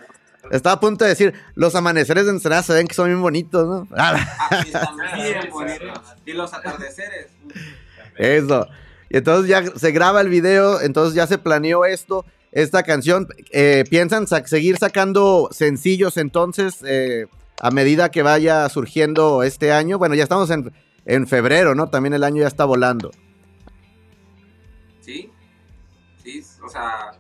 estaba 0.51 0.75
a 0.75 0.81
punto 0.81 1.05
de 1.05 1.11
decir, 1.11 1.33
los 1.55 1.75
amaneceres 1.75 2.27
de 2.27 2.33
Ensenada 2.33 2.63
se 2.63 2.75
ven 2.75 2.87
que 2.87 2.95
son 2.95 3.07
bien 3.07 3.23
bonitos, 3.23 3.67
¿no? 3.67 3.89
Ah, 3.97 4.15
están 4.65 4.97
bien 5.17 5.39
bonitos. 5.51 6.01
Y 6.27 6.33
los 6.35 6.53
atardeceres. 6.53 7.29
eso. 8.17 8.69
Y 9.09 9.17
entonces 9.19 9.49
ya 9.49 9.65
se 9.77 9.91
graba 9.93 10.21
el 10.21 10.29
video, 10.29 10.81
entonces 10.83 11.15
ya 11.15 11.27
se 11.27 11.39
planeó 11.39 11.85
esto, 11.87 12.25
esta 12.53 12.83
canción. 12.83 13.27
Eh, 13.53 13.85
¿Piensan 13.89 14.27
sa- 14.27 14.47
seguir 14.47 14.77
sacando 14.77 15.49
sencillos 15.51 16.17
entonces 16.19 16.77
eh, 16.87 17.27
a 17.61 17.71
medida 17.71 18.11
que 18.11 18.23
vaya 18.23 18.69
surgiendo 18.69 19.43
este 19.43 19.73
año? 19.73 19.99
Bueno, 19.99 20.15
ya 20.15 20.25
estamos 20.25 20.51
en, 20.51 20.73
en 21.05 21.27
febrero, 21.27 21.75
¿no? 21.75 21.89
También 21.89 22.15
el 22.15 22.25
año 22.25 22.43
ya 22.43 22.49
está 22.49 22.65
volando. 22.65 23.11
Sí, 25.01 25.31
sí, 26.23 26.43
o 26.63 26.69
sea, 26.69 27.13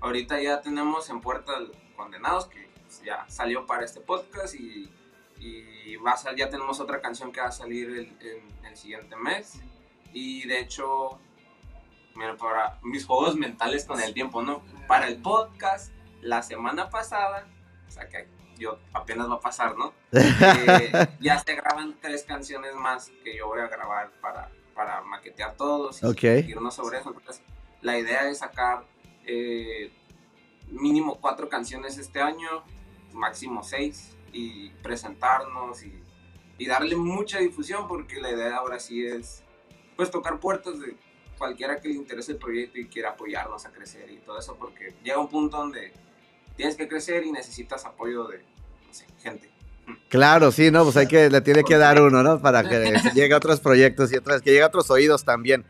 ahorita 0.00 0.40
ya 0.42 0.60
tenemos 0.60 1.08
en 1.10 1.20
puerta 1.20 1.52
Condenados, 1.96 2.46
que 2.46 2.68
ya 3.04 3.24
salió 3.28 3.66
para 3.66 3.84
este 3.84 4.00
podcast 4.00 4.54
y, 4.54 4.90
va 6.04 6.12
a 6.12 6.36
ya 6.36 6.48
tenemos 6.48 6.80
otra 6.80 7.00
canción 7.00 7.32
que 7.32 7.40
va 7.40 7.48
a 7.48 7.52
salir 7.52 7.88
el, 7.90 8.42
el 8.64 8.76
siguiente 8.76 9.16
mes. 9.16 9.60
Y 10.12 10.46
de 10.46 10.60
hecho, 10.60 11.18
mira, 12.14 12.36
para 12.36 12.78
mis 12.82 13.06
juegos 13.06 13.36
mentales 13.36 13.84
con 13.84 14.00
el 14.00 14.14
tiempo, 14.14 14.42
¿no? 14.42 14.62
Para 14.86 15.08
el 15.08 15.20
podcast, 15.20 15.92
la 16.20 16.42
semana 16.42 16.90
pasada, 16.90 17.46
o 17.86 17.90
sea 17.90 18.08
que 18.08 18.28
yo 18.62 18.78
apenas 18.92 19.28
va 19.28 19.34
a 19.34 19.40
pasar, 19.40 19.76
¿no? 19.76 19.92
Eh, 20.12 20.92
ya 21.20 21.38
se 21.38 21.54
graban 21.54 21.96
tres 22.00 22.24
canciones 22.24 22.74
más 22.74 23.10
que 23.24 23.36
yo 23.36 23.48
voy 23.48 23.60
a 23.60 23.66
grabar 23.68 24.10
para, 24.20 24.48
para 24.74 25.00
maquetear 25.02 25.54
todos 25.56 26.02
y 26.02 26.06
Ok. 26.06 26.22
irnos 26.48 26.74
sobre 26.74 26.98
eso. 26.98 27.10
Entonces, 27.10 27.42
la 27.80 27.98
idea 27.98 28.28
es 28.28 28.38
sacar 28.38 28.84
eh, 29.26 29.92
mínimo 30.70 31.18
cuatro 31.20 31.48
canciones 31.48 31.98
este 31.98 32.20
año, 32.20 32.62
máximo 33.12 33.62
seis, 33.62 34.16
y 34.32 34.70
presentarnos 34.82 35.82
y, 35.84 35.92
y 36.58 36.66
darle 36.66 36.96
mucha 36.96 37.38
difusión 37.38 37.86
porque 37.88 38.20
la 38.20 38.30
idea 38.30 38.56
ahora 38.56 38.78
sí 38.80 39.04
es 39.06 39.42
pues 39.96 40.10
tocar 40.10 40.40
puertas 40.40 40.80
de 40.80 40.96
cualquiera 41.36 41.80
que 41.80 41.88
le 41.88 41.94
interese 41.94 42.32
el 42.32 42.38
proyecto 42.38 42.78
y 42.78 42.86
quiera 42.86 43.10
apoyarnos 43.10 43.66
a 43.66 43.72
crecer 43.72 44.10
y 44.10 44.18
todo 44.18 44.38
eso 44.38 44.56
porque 44.56 44.94
llega 45.02 45.18
un 45.18 45.28
punto 45.28 45.58
donde 45.58 45.92
tienes 46.56 46.76
que 46.76 46.88
crecer 46.88 47.24
y 47.26 47.32
necesitas 47.32 47.84
apoyo 47.84 48.24
de 48.28 48.42
sé, 48.92 49.06
gente. 49.22 49.50
Claro, 50.08 50.52
sí, 50.52 50.70
no, 50.70 50.84
pues 50.84 50.96
hay 50.96 51.06
que, 51.06 51.30
le 51.30 51.40
tiene 51.40 51.64
que 51.64 51.76
dar 51.78 52.00
uno, 52.00 52.22
¿no? 52.22 52.40
Para 52.40 52.62
que 52.68 52.92
llegue 53.14 53.34
a 53.34 53.36
otros 53.36 53.60
proyectos 53.60 54.12
y 54.12 54.16
otras, 54.16 54.42
que 54.42 54.50
llegue 54.50 54.62
a 54.62 54.66
otros 54.66 54.90
oídos 54.90 55.24
también. 55.24 55.64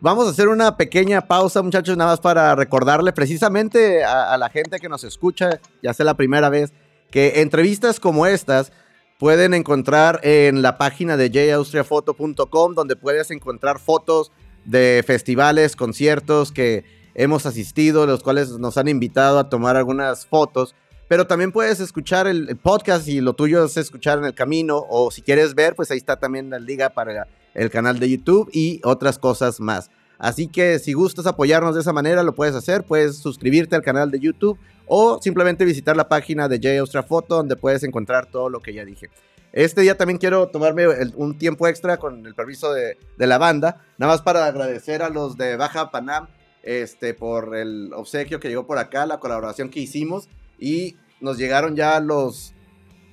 Vamos 0.00 0.26
a 0.26 0.30
hacer 0.30 0.48
una 0.48 0.76
pequeña 0.76 1.22
pausa, 1.22 1.62
muchachos, 1.62 1.96
nada 1.96 2.10
más 2.10 2.20
para 2.20 2.54
recordarle 2.54 3.12
precisamente 3.12 4.04
a, 4.04 4.34
a 4.34 4.38
la 4.38 4.50
gente 4.50 4.78
que 4.78 4.88
nos 4.88 5.04
escucha, 5.04 5.60
ya 5.82 5.94
sea 5.94 6.04
la 6.04 6.14
primera 6.14 6.48
vez, 6.50 6.72
que 7.10 7.40
entrevistas 7.40 7.98
como 7.98 8.26
estas 8.26 8.72
pueden 9.18 9.54
encontrar 9.54 10.20
en 10.22 10.62
la 10.62 10.76
página 10.78 11.16
de 11.16 11.30
jaustriafoto.com, 11.30 12.74
donde 12.74 12.96
puedes 12.96 13.30
encontrar 13.30 13.78
fotos 13.78 14.32
de 14.64 15.02
festivales, 15.06 15.76
conciertos 15.76 16.52
que 16.52 16.84
hemos 17.14 17.46
asistido, 17.46 18.06
los 18.06 18.22
cuales 18.22 18.50
nos 18.50 18.76
han 18.76 18.88
invitado 18.88 19.38
a 19.38 19.48
tomar 19.48 19.76
algunas 19.76 20.26
fotos. 20.26 20.74
Pero 21.08 21.26
también 21.26 21.52
puedes 21.52 21.78
escuchar 21.80 22.26
el, 22.26 22.56
podcast 22.56 23.06
y 23.06 23.20
lo 23.20 23.34
tuyo 23.34 23.64
es 23.64 23.76
escuchar 23.76 24.18
en 24.18 24.24
el 24.24 24.34
camino. 24.34 24.84
O 24.88 25.10
si 25.10 25.22
quieres 25.22 25.54
ver, 25.54 25.76
pues 25.76 25.90
ahí 25.90 25.98
está 25.98 26.16
también 26.16 26.50
la 26.50 26.58
liga 26.58 26.90
para 26.90 27.28
el 27.54 27.70
canal 27.70 27.98
de 27.98 28.10
YouTube 28.10 28.50
y 28.52 28.80
otras 28.82 29.18
cosas 29.18 29.60
más. 29.60 29.90
Así 30.18 30.48
que 30.48 30.78
si 30.78 30.94
gustas 30.94 31.26
apoyarnos 31.26 31.74
de 31.74 31.82
esa 31.82 31.92
manera, 31.92 32.22
lo 32.22 32.34
puedes 32.34 32.54
hacer. 32.54 32.84
Puedes 32.84 33.18
suscribirte 33.18 33.76
al 33.76 33.82
canal 33.82 34.10
de 34.10 34.18
YouTube 34.18 34.58
o 34.86 35.20
simplemente 35.22 35.64
visitar 35.64 35.96
la 35.96 36.08
página 36.08 36.48
de 36.48 36.56
J 36.56 36.80
Austra 36.80 37.02
Photo, 37.02 37.36
donde 37.36 37.56
puedes 37.56 37.84
encontrar 37.84 38.26
todo 38.26 38.48
lo 38.48 38.60
que 38.60 38.72
ya 38.74 38.84
dije. 38.84 39.10
Este 39.52 39.82
día 39.82 39.96
también 39.96 40.18
quiero 40.18 40.48
tomarme 40.48 40.86
un 41.14 41.38
tiempo 41.38 41.66
extra 41.68 41.98
con 41.98 42.26
el 42.26 42.34
permiso 42.34 42.72
de, 42.72 42.98
de 43.16 43.26
la 43.26 43.38
banda, 43.38 43.82
nada 43.96 44.12
más 44.12 44.22
para 44.22 44.44
agradecer 44.44 45.02
a 45.02 45.08
los 45.08 45.38
de 45.38 45.56
Baja 45.56 45.90
Panam 45.90 46.28
este, 46.62 47.14
por 47.14 47.56
el 47.56 47.92
obsequio 47.94 48.38
que 48.38 48.48
llegó 48.48 48.66
por 48.66 48.78
acá, 48.78 49.06
la 49.06 49.18
colaboración 49.18 49.70
que 49.70 49.80
hicimos 49.80 50.28
y 50.58 50.96
nos 51.20 51.38
llegaron 51.38 51.76
ya 51.76 52.00
los, 52.00 52.54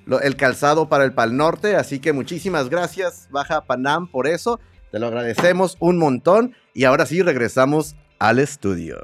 lo- 0.06 0.22
el 0.22 0.36
calzado 0.36 0.90
para 0.90 1.04
el 1.04 1.14
Pal 1.14 1.36
Norte, 1.38 1.76
así 1.76 2.00
que 2.00 2.14
muchísimas 2.14 2.70
gracias 2.70 3.28
Baja 3.32 3.62
Panam 3.66 4.08
por 4.08 4.28
eso, 4.28 4.60
te 4.92 5.00
lo 5.00 5.08
agradecemos 5.08 5.78
un 5.80 5.98
montón 5.98 6.56
y 6.74 6.84
ahora 6.86 7.06
sí 7.06 7.22
regresamos 7.22 7.96
al 8.20 8.40
estudio. 8.40 8.98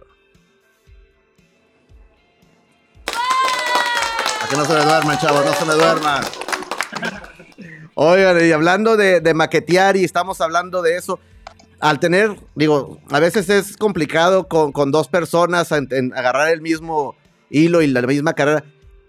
A 4.41 4.47
que 4.49 4.55
no 4.55 4.65
se 4.65 4.73
me 4.73 4.83
duerman, 4.83 5.17
chavos, 5.19 5.45
no 5.45 5.53
se 5.53 5.65
me 5.65 5.73
duerman. 5.73 6.23
Oigan, 7.95 8.45
y 8.45 8.51
hablando 8.51 8.95
de, 8.95 9.21
maquetear 9.33 9.97
y 9.97 10.03
estamos 10.05 10.39
hablando 10.41 10.81
de 10.81 10.95
eso, 10.95 11.19
al 11.81 11.99
tener, 11.99 12.39
digo, 12.55 12.99
a 13.09 13.19
veces 13.19 13.49
es 13.49 13.75
complicado 13.75 14.47
con, 14.47 14.71
con 14.71 14.91
dos 14.91 15.07
personas 15.09 15.71
agarrar 15.71 16.49
el 16.51 16.61
mismo 16.61 17.15
hilo 17.49 17.81
y 17.81 17.87
la 17.87 18.01
misma 18.01 18.33
carrera. 18.33 18.63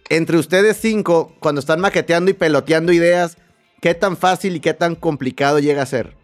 Entre 0.08 0.36
ustedes 0.38 0.76
cinco, 0.80 1.34
cuando 1.40 1.60
están 1.60 1.80
maqueteando 1.80 2.30
y 2.30 2.34
peloteando 2.34 2.92
ideas, 2.92 3.36
¿qué 3.80 3.94
tan 3.94 4.16
fácil 4.16 4.56
y 4.56 4.60
qué 4.60 4.74
tan 4.74 4.94
complicado 4.96 5.58
llega 5.60 5.82
a 5.82 5.86
ser? 5.86 6.14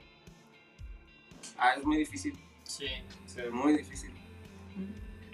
Ah, 1.59 1.75
es 1.79 1.85
muy 1.85 1.99
difícil, 1.99 2.35
Sí. 2.65 2.87
Sí. 3.27 3.41
muy 3.53 3.75
difícil. 3.77 4.11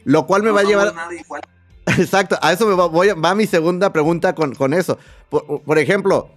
Lo 0.05 0.27
cual 0.27 0.43
me 0.43 0.49
No 0.49 0.55
va 0.55 0.61
a 0.61 0.65
llevar... 0.65 0.95
nada 0.95 1.15
igual. 1.15 1.43
Exacto, 1.99 2.39
a 2.41 2.53
eso 2.53 2.67
me 2.67 2.75
va, 2.75 2.87
voy 2.87 3.09
va 3.09 3.35
mi 3.35 3.47
segunda 3.47 3.93
pregunta 3.93 4.35
con, 4.35 4.55
con 4.55 4.73
eso. 4.75 4.99
Por, 5.29 5.63
por 5.63 5.79
ejemplo, 5.79 6.31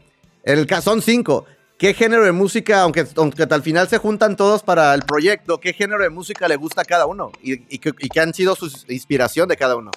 en 0.44 0.58
el 0.60 0.66
caso 0.68 0.92
son 0.92 1.02
cinco. 1.02 1.46
¿Qué 1.78 1.94
género 1.94 2.24
de 2.24 2.32
música, 2.32 2.82
aunque, 2.82 3.06
aunque 3.18 3.44
al 3.44 3.62
final 3.62 3.90
se 3.90 3.98
juntan 3.98 4.38
todos 4.38 4.64
para 4.64 4.94
el 4.94 5.02
proyecto, 5.04 5.60
qué 5.60 5.74
género 5.74 6.02
de 6.04 6.10
música 6.10 6.48
le 6.48 6.56
gusta 6.56 6.82
a 6.82 6.86
cada 6.86 7.06
uno? 7.06 7.32
¿Y, 7.44 7.54
y, 7.76 7.80
qué- 7.80 7.92
y 8.00 8.08
qué 8.08 8.22
han 8.22 8.34
sido 8.34 8.56
su 8.56 8.68
inspiración 8.88 9.50
de 9.50 9.58
cada 9.58 9.76
uno? 9.76 9.92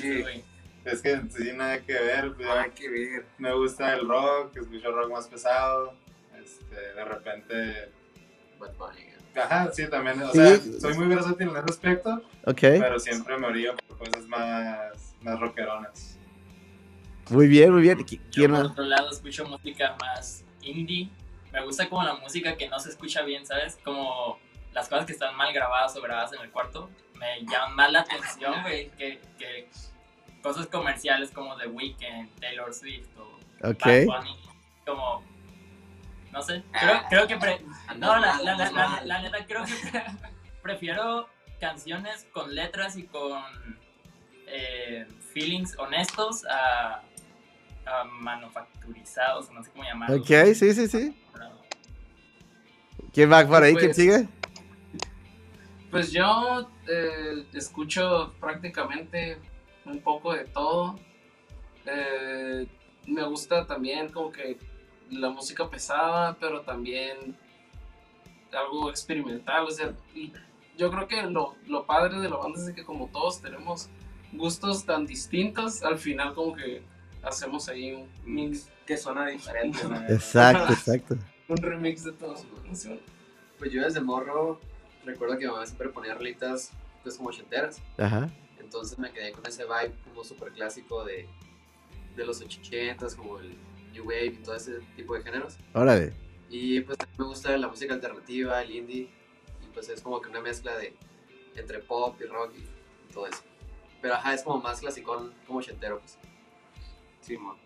Sí. 0.00 0.22
güey. 0.22 0.44
es 0.84 1.02
que 1.02 1.20
sí, 1.30 1.52
nada 1.54 1.78
que 1.80 1.92
ver. 1.92 2.32
pues, 2.34 2.48
Hay 2.48 2.70
que 2.70 2.88
ver. 2.88 3.26
me 3.38 3.52
gusta 3.52 3.92
el 3.94 4.08
rock, 4.08 4.56
escucho 4.56 4.90
rock 4.92 5.10
más 5.12 5.28
pesado. 5.28 5.94
Este, 6.42 6.74
de 6.74 7.04
repente. 7.04 7.90
Bad 8.58 8.74
Bunny. 8.76 9.06
Ajá, 9.36 9.70
sí, 9.72 9.86
también. 9.88 10.20
O 10.22 10.32
Sí. 10.32 10.38
sea, 10.38 10.58
soy 10.80 10.94
muy 10.94 11.06
versátil 11.06 11.48
en 11.48 11.56
ese 11.56 11.64
aspecto, 11.70 12.22
Ok, 12.46 12.58
pero 12.60 12.98
siempre 12.98 13.38
me 13.38 13.46
orillo 13.46 13.76
por 13.88 13.98
cosas 13.98 14.26
más, 14.26 15.14
más 15.22 15.38
rockeronas. 15.38 16.18
muy 17.28 17.46
bien, 17.46 17.72
muy 17.72 17.82
bien. 17.82 17.98
¿Qui- 18.00 18.18
Yo 18.18 18.30
¿Quién 18.32 18.50
por 18.52 18.64
otro 18.66 18.84
lado 18.84 19.10
escucho 19.10 19.44
música 19.46 19.96
más 20.00 20.44
indie. 20.62 21.10
Me 21.52 21.62
gusta 21.64 21.88
como 21.88 22.02
la 22.02 22.14
música 22.14 22.56
que 22.56 22.68
no 22.68 22.78
se 22.80 22.90
escucha 22.90 23.22
bien, 23.22 23.46
¿sabes? 23.46 23.78
Como 23.84 24.38
las 24.72 24.88
cosas 24.88 25.06
que 25.06 25.12
están 25.12 25.36
mal 25.36 25.52
grabadas 25.52 25.96
o 25.96 26.00
grabadas 26.02 26.32
en 26.32 26.40
el 26.40 26.50
cuarto. 26.50 26.90
Me 27.14 27.40
llaman 27.46 27.76
más 27.76 27.92
la 27.92 28.00
atención, 28.00 28.62
güey, 28.62 28.90
que, 28.90 29.20
que 29.38 29.68
cosas 30.42 30.66
comerciales 30.66 31.30
como 31.30 31.56
The 31.56 31.66
Weeknd, 31.68 32.28
Taylor 32.40 32.72
Swift 32.72 33.08
o 33.18 33.38
Ok, 33.68 33.84
Bad 33.84 34.04
Bunny. 34.06 34.36
Como 34.86 35.22
No 36.32 36.42
sé, 36.42 36.62
creo, 36.72 37.02
creo 37.08 37.26
que... 37.26 37.36
pre- 37.36 37.60
no, 37.98 38.16
la, 38.18 38.40
la, 38.42 38.56
la, 38.56 38.70
la- 38.70 39.02
la 39.04 39.22
neta, 39.22 39.44
creo 39.46 39.64
que 39.64 39.74
pre- 39.90 40.04
prefiero 40.62 41.28
canciones 41.60 42.26
con 42.32 42.54
letras 42.54 42.96
y 42.96 43.04
con 43.04 43.42
eh, 44.46 45.06
feelings 45.34 45.76
honestos 45.78 46.44
a, 46.46 47.02
a 47.86 48.04
manufacturizados, 48.04 49.50
no 49.50 49.62
sé 49.62 49.70
cómo 49.70 49.84
llamarlos. 49.84 50.20
Ok, 50.20 50.54
sí, 50.54 50.72
sí, 50.74 50.88
sí. 50.88 51.16
¿Quién 53.12 53.30
va 53.30 53.46
por 53.46 53.62
ahí? 53.62 53.74
¿Quién 53.74 53.88
Pues- 53.88 53.96
sigue? 53.96 54.28
Pues 55.90 56.12
yo 56.12 56.70
eh, 56.88 57.44
escucho 57.52 58.32
prácticamente 58.40 59.38
un 59.92 60.00
poco 60.00 60.32
de 60.32 60.44
todo. 60.44 60.98
Eh, 61.86 62.66
me 63.06 63.24
gusta 63.24 63.66
también 63.66 64.10
como 64.10 64.30
que 64.30 64.58
la 65.10 65.30
música 65.30 65.68
pesada, 65.68 66.36
pero 66.38 66.62
también 66.62 67.36
algo 68.52 68.90
experimental. 68.90 69.64
O 69.64 69.70
sea, 69.70 69.92
y 70.14 70.32
yo 70.76 70.90
creo 70.90 71.08
que 71.08 71.22
lo, 71.22 71.56
lo 71.66 71.84
padre 71.86 72.20
de 72.20 72.28
la 72.28 72.36
banda 72.36 72.60
es 72.60 72.74
que 72.74 72.84
como 72.84 73.08
todos 73.08 73.40
tenemos 73.40 73.88
gustos 74.32 74.84
tan 74.84 75.06
distintos, 75.06 75.82
al 75.82 75.98
final 75.98 76.34
como 76.34 76.54
que 76.54 76.82
hacemos 77.22 77.68
ahí 77.68 77.92
un 77.92 78.08
mix, 78.24 78.70
Que 78.86 78.96
suena 78.96 79.26
diferente, 79.28 79.78
¿no? 79.88 79.96
Exacto, 80.08 80.72
exacto. 80.72 81.16
un 81.48 81.56
remix 81.56 82.04
de 82.04 82.12
todos. 82.12 82.44
¿no? 82.44 82.96
Pues 83.58 83.72
yo 83.72 83.82
desde 83.82 84.00
morro 84.00 84.60
recuerdo 85.04 85.36
que 85.38 85.46
mi 85.46 85.52
mamá 85.52 85.66
siempre 85.66 85.88
ponía 85.88 86.14
rolitas 86.14 86.70
pues 87.02 87.16
como 87.16 87.30
ochenteras. 87.30 87.80
Ajá. 87.98 88.28
Entonces 88.70 89.00
me 89.00 89.10
quedé 89.10 89.32
con 89.32 89.44
ese 89.44 89.64
vibe 89.64 89.92
como 90.04 90.22
súper 90.22 90.52
clásico 90.52 91.04
de, 91.04 91.28
de 92.14 92.24
los 92.24 92.40
ochentas, 92.40 93.16
como 93.16 93.40
el 93.40 93.56
New 93.90 94.04
Wave 94.04 94.26
y 94.26 94.36
todo 94.44 94.54
ese 94.54 94.78
tipo 94.94 95.16
de 95.16 95.24
géneros. 95.24 95.58
Órale. 95.74 96.12
Y 96.48 96.80
pues 96.82 96.96
también 96.96 97.18
me 97.18 97.24
gusta 97.24 97.56
la 97.58 97.66
música 97.66 97.94
alternativa, 97.94 98.62
el 98.62 98.70
indie. 98.70 99.10
Y 99.60 99.66
pues 99.74 99.88
es 99.88 100.00
como 100.00 100.20
que 100.22 100.28
una 100.28 100.40
mezcla 100.40 100.76
de 100.78 100.96
entre 101.56 101.80
pop 101.80 102.14
y 102.20 102.26
rock 102.26 102.52
y, 102.58 103.12
todo 103.12 103.26
eso. 103.26 103.42
Pero 104.00 104.14
ajá, 104.14 104.34
es 104.34 104.44
como 104.44 104.60
más 104.60 104.78
clasicón, 104.78 105.34
como 105.48 105.58
ochentero. 105.58 105.98
Pues. 105.98 106.16
Sí, 107.22 107.36
mo. 107.36 107.56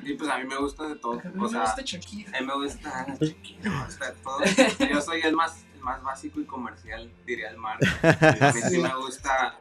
Y 0.00 0.14
pues 0.14 0.30
a 0.30 0.38
mí 0.38 0.44
me 0.44 0.58
gusta 0.58 0.86
de 0.86 0.94
todo. 0.94 1.14
A 1.14 1.24
mí 1.24 1.32
O 1.40 1.42
me 1.42 1.48
sea, 1.48 1.62
gusta 1.62 1.82
Shakira. 1.82 2.38
a 2.38 2.40
mí 2.40 2.46
me 2.46 2.54
gusta 2.54 3.18
chiquito, 3.20 3.68
me 3.68 3.84
gusta 3.84 4.12
de 4.12 4.16
todo. 4.22 4.88
Yo 4.94 5.00
soy 5.00 5.22
el 5.22 5.34
más, 5.34 5.64
el 5.74 5.80
más 5.80 6.00
básico 6.04 6.40
y 6.40 6.44
comercial, 6.44 7.12
diría 7.26 7.50
el 7.50 7.56
mar. 7.56 7.80
A 8.40 8.52
mí 8.52 8.60
sí 8.60 8.78
me 8.78 8.94
gusta 8.94 9.58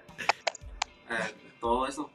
eh, 1.10 1.34
todo 1.60 1.88
eso. 1.88 2.10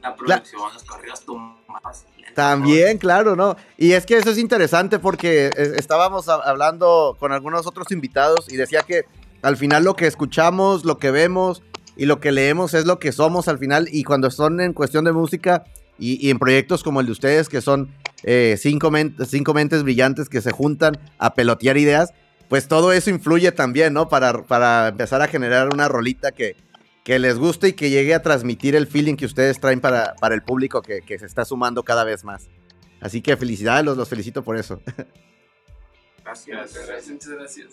La 0.00 0.16
producción, 0.16 0.62
los 0.72 0.84
corridos 0.84 1.24
tumbados. 1.24 2.04
También, 2.34 2.98
claro, 2.98 3.36
¿no? 3.36 3.56
Y 3.76 3.92
es 3.92 4.06
que 4.06 4.16
eso 4.16 4.30
es 4.30 4.38
interesante 4.38 4.98
porque 4.98 5.50
estábamos 5.76 6.28
hablando 6.28 7.16
con 7.20 7.30
algunos 7.32 7.66
otros 7.66 7.92
invitados 7.92 8.50
y 8.50 8.56
decía 8.56 8.82
que 8.82 9.04
al 9.42 9.56
final 9.56 9.84
lo 9.84 9.94
que 9.94 10.06
escuchamos, 10.06 10.84
lo 10.84 10.98
que 10.98 11.10
vemos 11.10 11.62
y 11.96 12.06
lo 12.06 12.18
que 12.20 12.32
leemos 12.32 12.74
es 12.74 12.86
lo 12.86 12.98
que 12.98 13.12
somos 13.12 13.46
al 13.46 13.58
final 13.58 13.88
y 13.92 14.02
cuando 14.02 14.30
son 14.30 14.60
en 14.60 14.72
cuestión 14.72 15.04
de 15.04 15.12
música 15.12 15.64
y, 15.98 16.26
y 16.26 16.30
en 16.30 16.38
proyectos 16.38 16.82
como 16.82 17.00
el 17.00 17.06
de 17.06 17.12
ustedes 17.12 17.48
que 17.48 17.60
son 17.60 17.94
eh, 18.24 18.56
cinco, 18.58 18.90
men- 18.90 19.14
cinco 19.28 19.52
mentes 19.54 19.82
brillantes 19.82 20.28
que 20.30 20.40
se 20.40 20.50
juntan 20.50 20.98
a 21.18 21.34
pelotear 21.34 21.76
ideas, 21.76 22.14
pues 22.48 22.66
todo 22.66 22.92
eso 22.92 23.10
influye 23.10 23.52
también, 23.52 23.92
¿no? 23.92 24.08
Para, 24.08 24.42
para 24.42 24.88
empezar 24.88 25.20
a 25.22 25.28
generar 25.28 25.68
una 25.72 25.86
rolita 25.86 26.32
que, 26.32 26.56
que 27.04 27.18
les 27.20 27.38
guste 27.38 27.68
y 27.68 27.72
que 27.74 27.90
llegue 27.90 28.14
a 28.14 28.22
transmitir 28.22 28.74
el 28.74 28.86
feeling 28.88 29.14
que 29.16 29.26
ustedes 29.26 29.60
traen 29.60 29.80
para, 29.80 30.14
para 30.16 30.34
el 30.34 30.42
público 30.42 30.82
que, 30.82 31.02
que 31.02 31.18
se 31.18 31.26
está 31.26 31.44
sumando 31.44 31.82
cada 31.84 32.02
vez 32.02 32.24
más. 32.24 32.48
Así 33.00 33.20
que 33.20 33.36
felicidades, 33.36 33.84
los, 33.84 33.96
los 33.96 34.08
felicito 34.08 34.42
por 34.42 34.56
eso. 34.56 34.80
Gracias. 36.24 36.74
Gracias, 36.86 37.08
muchas 37.10 37.28
gracias. 37.30 37.66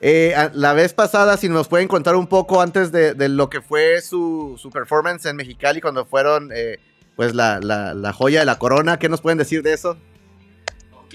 Eh, 0.00 0.34
la 0.54 0.72
vez 0.72 0.94
pasada, 0.94 1.36
si 1.36 1.48
nos 1.48 1.68
pueden 1.68 1.88
contar 1.88 2.14
un 2.16 2.26
poco 2.26 2.62
antes 2.62 2.92
de, 2.92 3.14
de 3.14 3.28
lo 3.28 3.50
que 3.50 3.60
fue 3.60 4.00
su, 4.00 4.56
su 4.56 4.70
performance 4.70 5.26
en 5.26 5.36
Mexicali 5.36 5.80
cuando 5.80 6.06
fueron, 6.06 6.50
eh, 6.54 6.78
pues, 7.16 7.34
la, 7.34 7.58
la- 7.60 7.94
la 7.94 8.12
joya 8.12 8.40
de 8.40 8.46
la 8.46 8.58
corona, 8.58 8.98
¿qué 8.98 9.08
nos 9.08 9.20
pueden 9.20 9.38
decir 9.38 9.62
de 9.62 9.72
eso? 9.74 9.98
Ok, 10.92 11.14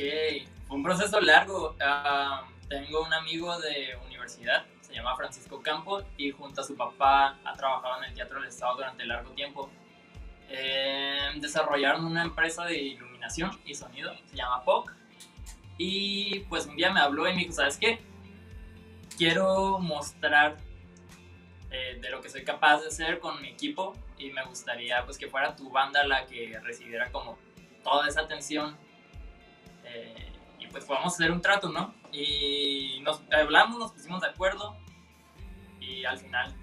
fue 0.67 0.75
un 0.77 0.83
proceso 0.83 1.19
largo. 1.21 1.75
Ah, 1.81 2.45
tengo 2.73 3.03
un 3.03 3.13
amigo 3.13 3.55
de 3.59 3.95
universidad, 4.07 4.65
se 4.81 4.95
llama 4.95 5.15
Francisco 5.15 5.61
Campo, 5.61 6.01
y 6.17 6.31
junto 6.31 6.61
a 6.61 6.63
su 6.63 6.75
papá 6.75 7.37
ha 7.43 7.53
trabajado 7.53 7.99
en 7.99 8.05
el 8.05 8.15
Teatro 8.15 8.39
del 8.39 8.49
Estado 8.49 8.77
durante 8.77 9.05
largo 9.05 9.29
tiempo. 9.31 9.69
Eh, 10.49 11.29
desarrollaron 11.35 12.03
una 12.03 12.23
empresa 12.23 12.65
de 12.65 12.75
iluminación 12.75 13.51
y 13.63 13.75
sonido, 13.75 14.11
se 14.25 14.35
llama 14.37 14.63
POC. 14.63 14.91
Y 15.77 16.39
pues 16.49 16.65
un 16.65 16.75
día 16.75 16.91
me 16.91 16.99
habló 16.99 17.27
y 17.27 17.33
me 17.33 17.41
dijo, 17.41 17.53
¿sabes 17.53 17.77
qué? 17.77 18.01
Quiero 19.17 19.77
mostrar 19.77 20.57
eh, 21.69 21.99
de 22.01 22.09
lo 22.09 22.21
que 22.21 22.29
soy 22.29 22.43
capaz 22.43 22.81
de 22.81 22.87
hacer 22.87 23.19
con 23.19 23.39
mi 23.39 23.49
equipo 23.49 23.93
y 24.17 24.31
me 24.31 24.43
gustaría 24.45 25.05
pues 25.05 25.19
que 25.19 25.27
fuera 25.27 25.55
tu 25.55 25.69
banda 25.69 26.03
la 26.07 26.25
que 26.25 26.59
recibiera 26.63 27.11
como 27.11 27.37
toda 27.83 28.07
esa 28.07 28.21
atención 28.21 28.75
eh, 29.83 30.31
y 30.57 30.65
pues 30.67 30.85
podamos 30.85 31.13
hacer 31.13 31.31
un 31.31 31.41
trato, 31.41 31.69
¿no? 31.69 31.93
Y 32.13 32.99
nos 33.01 33.21
hablamos, 33.31 33.79
nos 33.79 33.91
pusimos 33.91 34.21
de 34.21 34.27
acuerdo 34.27 34.77
y 35.81 36.05
al 36.05 36.17
final 36.17 36.53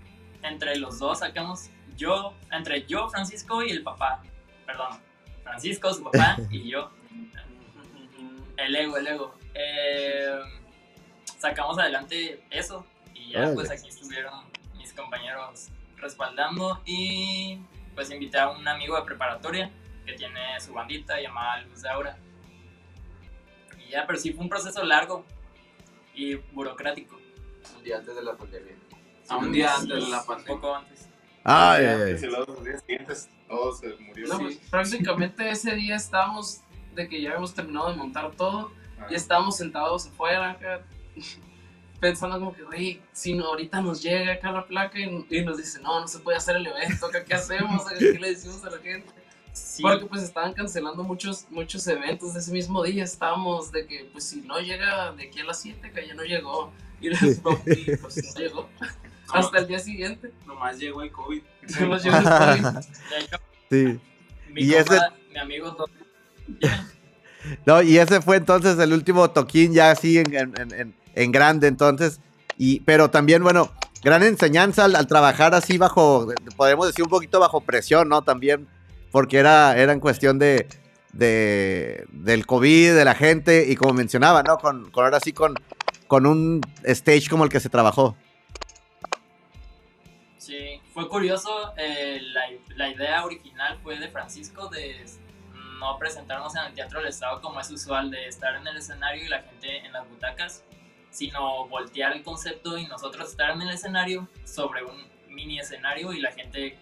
entre 0.43 0.77
los 0.77 0.99
dos 0.99 1.19
sacamos 1.19 1.71
yo, 1.97 2.35
entre 2.51 2.87
yo, 2.87 3.09
Francisco 3.09 3.63
y 3.63 3.71
el 3.71 3.83
papá, 3.83 4.23
perdón, 4.65 5.01
Francisco, 5.43 5.93
su 5.93 6.05
papá 6.05 6.37
y 6.51 6.71
yo, 6.71 6.91
el 8.57 8.77
ego, 8.77 8.97
el 8.97 9.07
ego. 9.07 9.35
Eh, 9.55 10.39
sacamos 11.39 11.79
adelante 11.79 12.45
eso 12.51 12.87
y 13.13 13.33
ya 13.33 13.41
Órale. 13.41 13.55
pues 13.55 13.71
aquí 13.71 13.89
estuvieron 13.89 14.45
mis 14.77 14.93
compañeros 14.93 15.69
respaldando 15.97 16.81
y 16.87 17.59
pues 17.95 18.11
invité 18.11 18.39
a 18.39 18.51
un 18.51 18.67
amigo 18.67 18.97
de 18.97 19.03
preparatoria 19.03 19.71
que 20.07 20.13
tiene 20.13 20.61
su 20.61 20.73
bandita 20.73 21.21
llamada 21.21 21.63
Luz 21.63 21.83
de 21.83 21.89
Aura. 21.91 22.17
Y 23.79 23.91
ya, 23.91 24.07
pero 24.07 24.19
sí 24.19 24.33
fue 24.33 24.45
un 24.45 24.49
proceso 24.49 24.83
largo 24.85 25.25
y 26.15 26.35
burocrático. 26.53 27.19
Un 27.77 27.85
día 27.85 27.99
antes 27.99 28.15
de 28.15 28.23
la 28.23 28.37
pandemia. 28.37 28.75
A 29.29 29.37
un 29.37 29.53
día 29.53 29.75
antes 29.75 29.89
de 30.05 30.11
la 30.11 30.21
Un 30.21 30.27
pandemia. 30.27 30.55
poco 30.55 30.75
antes. 30.75 31.09
Ay, 31.45 31.85
ay, 31.87 32.01
ay. 32.03 32.17
Y 32.23 32.27
luego 32.27 32.55
los 32.55 32.65
días 32.65 32.81
siguientes 32.87 33.29
todos 33.49 33.79
se 33.81 33.89
murieron. 33.97 34.29
No, 34.31 34.39
pues, 34.45 34.57
prácticamente 34.71 35.49
ese 35.51 35.75
día 35.75 35.97
estábamos 35.97 36.61
de 36.95 37.09
que 37.09 37.21
ya 37.21 37.31
habíamos 37.31 37.55
terminado 37.55 37.91
de 37.91 37.97
montar 37.97 38.31
todo 38.33 38.73
Ah. 39.01 39.07
y 39.09 39.15
estábamos 39.15 39.57
sentados 39.57 40.07
afuera 40.09 40.51
acá, 40.51 40.83
pensando 42.01 42.39
como 42.39 42.55
que, 42.55 42.63
güey, 42.65 43.01
si 43.13 43.33
no, 43.35 43.47
ahorita 43.47 43.81
nos 43.81 44.03
llega 44.03 44.35
acá 44.35 44.53
la 44.53 44.67
placa 44.67 44.99
y, 44.99 45.27
y 45.31 45.43
nos 45.45 45.57
dice, 45.57 45.81
no, 45.81 46.01
no 46.01 46.07
se 46.09 46.19
puede 46.19 46.37
hacer 46.37 46.57
el 46.57 46.67
evento, 46.67 47.07
acá, 47.07 47.25
¿qué 47.25 47.35
hacemos? 47.35 47.83
¿Qué 47.99 48.19
le 48.19 48.29
decimos 48.31 48.63
a 48.65 48.71
la 48.71 48.79
gente? 48.79 49.11
Sí, 49.61 49.83
Porque 49.83 50.07
pues 50.07 50.23
estaban 50.23 50.53
cancelando 50.53 51.03
muchos, 51.05 51.47
muchos 51.51 51.87
eventos 51.87 52.35
de 52.35 52.41
ese 52.41 52.53
mismo 52.53 52.83
día, 52.83 53.05
estábamos 53.05 53.71
de 53.73 53.87
que, 53.87 54.09
pues 54.13 54.25
si 54.25 54.41
no 54.43 54.59
llega 54.61 55.13
de 55.13 55.25
aquí 55.29 55.41
a 55.41 55.45
las 55.45 55.61
7, 55.61 55.93
que 55.93 56.07
ya 56.07 56.15
no 56.15 56.23
llegó, 56.25 56.73
y, 57.01 57.09
les- 57.11 57.23
y, 57.23 57.97
pues 57.97 58.17
no 58.35 58.41
llegó, 58.41 58.69
hasta 59.33 59.59
el 59.59 59.67
día 59.67 59.79
siguiente, 59.79 60.33
Nomás 60.47 60.79
llegó 60.79 61.03
el 61.03 61.13
COVID. 61.13 61.43
nos 61.89 62.03
llegó 62.03 62.17
el 62.17 62.25
COVID. 62.25 62.67
Sí. 63.71 64.01
mi, 64.53 64.63
Y 64.63 64.73
compa, 64.73 64.97
ese- 64.97 65.07
mi 65.33 65.39
amigo 65.39 65.77
No, 67.67 67.83
y 67.83 67.99
ese 67.99 68.21
fue 68.21 68.37
entonces 68.37 68.79
el 68.79 68.93
último 68.93 69.31
toquín 69.31 69.73
ya 69.73 69.91
así 69.93 70.19
en, 70.19 70.35
en- 70.35 70.55
en- 70.75 70.95
en 71.15 71.33
grande, 71.33 71.69
entonces. 71.69 72.21
Y, 72.59 72.81
pero 72.81 73.11
también, 73.11 73.43
bueno, 73.43 73.73
gran 74.03 74.23
enseñanza 74.23 74.85
al, 74.85 74.95
al 74.97 75.07
trabajar 75.07 75.55
así 75.55 75.79
bajo, 75.79 76.29
podemos 76.57 76.87
decir 76.87 77.05
un 77.05 77.11
poquito 77.11 77.41
bajo 77.41 77.61
presión, 77.63 78.09
¿no? 78.09 78.23
También, 78.23 78.67
porque 79.11 79.39
era, 79.39 79.77
era 79.77 79.93
en 79.93 80.01
cuestión 80.01 80.39
de, 80.39 80.67
de- 81.13 82.05
del 82.11 82.47
COVID, 82.47 82.95
de 82.95 83.05
la 83.05 83.15
gente, 83.15 83.67
y 83.69 83.77
como 83.77 83.95
mencionaba, 83.95 84.43
¿no? 84.43 84.59
Con, 84.59 84.91
con 84.91 85.05
ahora 85.05 85.21
sí, 85.21 85.33
con, 85.33 85.55
con 86.07 86.27
un 86.27 86.61
stage 86.85 87.29
como 87.29 87.45
el 87.45 87.51
que 87.51 87.61
se 87.61 87.69
trabajó. 87.69 88.17
Sí, 90.39 90.81
fue 90.95 91.09
curioso, 91.09 91.75
eh, 91.77 92.21
la, 92.33 92.43
la 92.77 92.89
idea 92.89 93.25
original 93.25 93.79
fue 93.83 93.99
de 93.99 94.09
Francisco 94.09 94.69
de 94.69 95.05
no 95.79 95.99
presentarnos 95.99 96.55
en 96.57 96.65
el 96.65 96.75
Teatro 96.75 96.99
del 97.01 97.09
Estado 97.09 97.41
como 97.41 97.61
es 97.61 97.71
usual, 97.71 98.11
de 98.11 98.27
estar 98.27 98.55
en 98.57 98.67
el 98.67 98.77
escenario 98.77 99.25
y 99.25 99.29
la 99.29 99.43
gente 99.43 99.79
en 99.79 99.93
las 99.93 100.09
butacas, 100.09 100.65
sino 101.11 101.67
voltear 101.69 102.13
el 102.13 102.23
concepto 102.23 102.77
y 102.79 102.87
nosotros 102.87 103.31
estar 103.31 103.51
en 103.51 103.63
el 103.63 103.71
escenario 103.71 104.29
sobre 104.45 104.85
un 104.85 104.97
mini 105.29 105.59
escenario 105.59 106.13
y 106.13 106.21
la 106.21 106.33
gente 106.33 106.77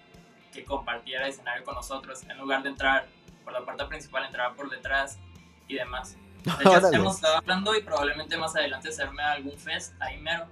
que 0.53 0.65
compartiera 0.65 1.25
el 1.25 1.31
escenario 1.31 1.65
con 1.65 1.75
nosotros, 1.75 2.23
en 2.29 2.39
lugar 2.39 2.63
de 2.63 2.71
entrar 2.71 3.07
por 3.45 3.53
la 3.53 3.65
puerta 3.65 3.89
principal, 3.89 4.25
entrar 4.25 4.55
por 4.55 4.71
detrás 4.71 5.19
y 5.67 5.75
demás. 5.75 6.17
De 6.45 6.53
hecho, 6.53 6.93
hemos 6.93 7.17
estado 7.17 7.37
hablando 7.37 7.75
y 7.75 7.83
probablemente 7.83 8.37
más 8.37 8.55
adelante 8.57 8.89
hacerme 8.89 9.23
algún 9.23 9.59
fest 9.59 9.95
ahí 10.01 10.19
mero. 10.19 10.47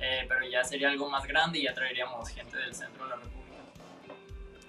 Eh, 0.00 0.26
pero 0.28 0.48
ya 0.48 0.62
sería 0.62 0.90
algo 0.90 1.10
más 1.10 1.26
grande 1.26 1.58
y 1.58 1.64
ya 1.64 1.74
traeríamos 1.74 2.28
gente 2.28 2.56
del 2.56 2.74
centro 2.74 3.04
de 3.04 3.10
la 3.10 3.16
República. 3.16 3.38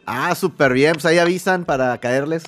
Ah, 0.06 0.34
súper 0.34 0.74
bien, 0.74 0.94
pues 0.94 1.06
ahí 1.06 1.20
avisan 1.20 1.66
para 1.66 1.96
caerles. 2.00 2.44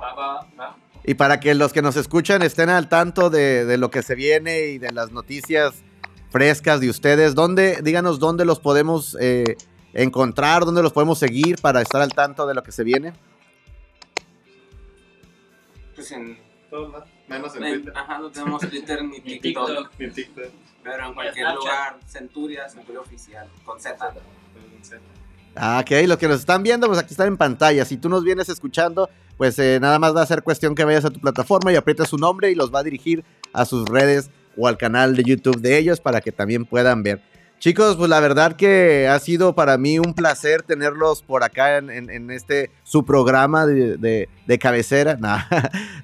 Va, 0.00 0.14
va. 0.14 0.46
Va. 0.58 0.76
Y 1.04 1.14
para 1.14 1.40
que 1.40 1.54
los 1.54 1.72
que 1.72 1.82
nos 1.82 1.96
escuchan 1.96 2.42
estén 2.42 2.68
al 2.68 2.88
tanto 2.88 3.28
de, 3.28 3.64
de 3.64 3.76
lo 3.76 3.90
que 3.90 4.02
se 4.02 4.14
viene 4.14 4.66
y 4.66 4.78
de 4.78 4.92
las 4.92 5.10
noticias 5.10 5.82
frescas 6.30 6.80
de 6.80 6.88
ustedes, 6.88 7.34
¿dónde, 7.34 7.80
díganos 7.82 8.20
dónde 8.20 8.44
los 8.44 8.60
podemos 8.60 9.16
eh, 9.20 9.56
encontrar, 9.94 10.64
dónde 10.64 10.82
los 10.82 10.92
podemos 10.92 11.18
seguir 11.18 11.56
para 11.60 11.80
estar 11.82 12.00
al 12.02 12.12
tanto 12.14 12.46
de 12.46 12.54
lo 12.54 12.62
que 12.62 12.72
se 12.72 12.84
viene? 12.84 13.12
Pues 15.94 16.10
en. 16.12 16.38
Todos 16.70 16.90
lados. 16.92 17.08
Menos 17.28 17.54
en 17.56 17.64
en- 17.64 17.74
Twitter. 17.74 17.92
ajá, 17.96 18.18
no 18.18 18.30
tenemos 18.30 18.60
Twitter 18.68 19.04
ni 19.04 19.20
TikTok. 19.40 19.66
TikTok. 19.66 19.90
Ni 19.98 20.10
TikTok. 20.10 20.44
Pero 20.82 21.06
en 21.08 21.14
cualquier 21.14 21.44
Snapchat. 21.46 21.56
lugar, 21.62 21.98
Centuria, 22.06 22.68
Centuria 22.68 23.00
Oficial, 23.00 23.48
con 23.64 23.78
Z. 23.80 23.96
Ah, 25.54 25.80
ok, 25.84 25.90
los 26.08 26.16
que 26.16 26.26
nos 26.28 26.40
están 26.40 26.62
viendo, 26.62 26.86
pues 26.86 26.98
aquí 26.98 27.12
están 27.12 27.28
en 27.28 27.36
pantalla. 27.36 27.84
Si 27.84 27.98
tú 27.98 28.08
nos 28.08 28.24
vienes 28.24 28.48
escuchando, 28.48 29.10
pues 29.36 29.58
eh, 29.58 29.78
nada 29.80 29.98
más 29.98 30.16
va 30.16 30.22
a 30.22 30.26
ser 30.26 30.42
cuestión 30.42 30.74
que 30.74 30.84
vayas 30.84 31.04
a 31.04 31.10
tu 31.10 31.20
plataforma 31.20 31.70
y 31.72 31.76
aprietes 31.76 32.08
su 32.08 32.16
nombre 32.16 32.50
y 32.50 32.54
los 32.54 32.74
va 32.74 32.80
a 32.80 32.82
dirigir 32.82 33.22
a 33.52 33.64
sus 33.66 33.86
redes 33.86 34.30
o 34.56 34.66
al 34.66 34.78
canal 34.78 35.14
de 35.14 35.22
YouTube 35.24 35.60
de 35.60 35.76
ellos 35.78 36.00
para 36.00 36.20
que 36.22 36.32
también 36.32 36.64
puedan 36.64 37.02
ver. 37.02 37.20
Chicos, 37.62 37.94
pues 37.94 38.10
la 38.10 38.18
verdad 38.18 38.56
que 38.56 39.06
ha 39.06 39.16
sido 39.20 39.54
para 39.54 39.78
mí 39.78 40.00
un 40.00 40.14
placer 40.14 40.64
tenerlos 40.64 41.22
por 41.22 41.44
acá 41.44 41.78
en, 41.78 42.28
este 42.32 42.72
su 42.82 43.04
programa 43.04 43.66
de, 43.66 43.96
de- 44.48 44.58
cabecera. 44.58 45.16
No, 45.20 45.38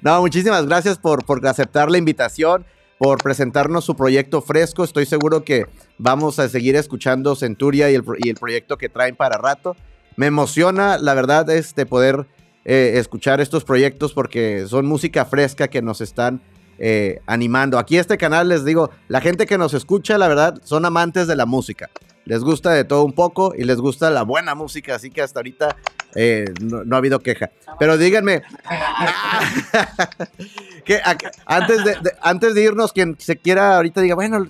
no, 0.01 0.21
muchísimas 0.21 0.65
gracias 0.67 0.97
por, 0.97 1.25
por 1.25 1.45
aceptar 1.45 1.91
la 1.91 1.97
invitación, 1.97 2.65
por 2.97 3.21
presentarnos 3.21 3.83
su 3.83 3.97
proyecto 3.97 4.41
fresco. 4.41 4.85
Estoy 4.85 5.05
seguro 5.05 5.43
que 5.43 5.65
vamos 5.97 6.39
a 6.39 6.47
seguir 6.47 6.77
escuchando 6.77 7.35
Centuria 7.35 7.91
y 7.91 7.95
el, 7.95 8.05
y 8.19 8.29
el 8.29 8.35
proyecto 8.35 8.77
que 8.77 8.87
traen 8.87 9.17
para 9.17 9.37
rato. 9.37 9.75
Me 10.15 10.27
emociona, 10.27 10.97
la 10.97 11.13
verdad, 11.13 11.49
este, 11.49 11.85
poder 11.85 12.25
eh, 12.63 12.93
escuchar 12.95 13.41
estos 13.41 13.65
proyectos 13.65 14.13
porque 14.13 14.65
son 14.65 14.85
música 14.85 15.25
fresca 15.25 15.67
que 15.67 15.81
nos 15.81 15.99
están 15.99 16.41
eh, 16.79 17.21
animando. 17.25 17.77
Aquí 17.77 17.97
este 17.97 18.17
canal, 18.17 18.49
les 18.49 18.65
digo, 18.65 18.89
la 19.07 19.21
gente 19.21 19.45
que 19.45 19.57
nos 19.57 19.73
escucha, 19.73 20.17
la 20.17 20.27
verdad, 20.27 20.59
son 20.63 20.85
amantes 20.85 21.27
de 21.27 21.35
la 21.35 21.45
música. 21.45 21.89
Les 22.25 22.41
gusta 22.41 22.71
de 22.71 22.83
todo 22.83 23.03
un 23.03 23.13
poco 23.13 23.53
y 23.57 23.63
les 23.63 23.77
gusta 23.77 24.09
la 24.09 24.23
buena 24.23 24.55
música, 24.55 24.95
así 24.95 25.09
que 25.09 25.21
hasta 25.21 25.39
ahorita 25.39 25.75
eh, 26.15 26.45
no, 26.61 26.95
ha 26.95 26.99
habido 26.99 27.19
queja. 27.19 27.49
Pero 27.79 27.97
díganme, 27.97 28.43
que 30.85 31.01
antes, 31.45 31.83
de, 31.83 31.97
antes 32.21 32.55
de 32.55 32.63
irnos, 32.63 32.93
quien 32.93 33.15
se 33.19 33.37
quiera 33.37 33.75
ahorita 33.75 34.01
diga, 34.01 34.15
bueno. 34.15 34.47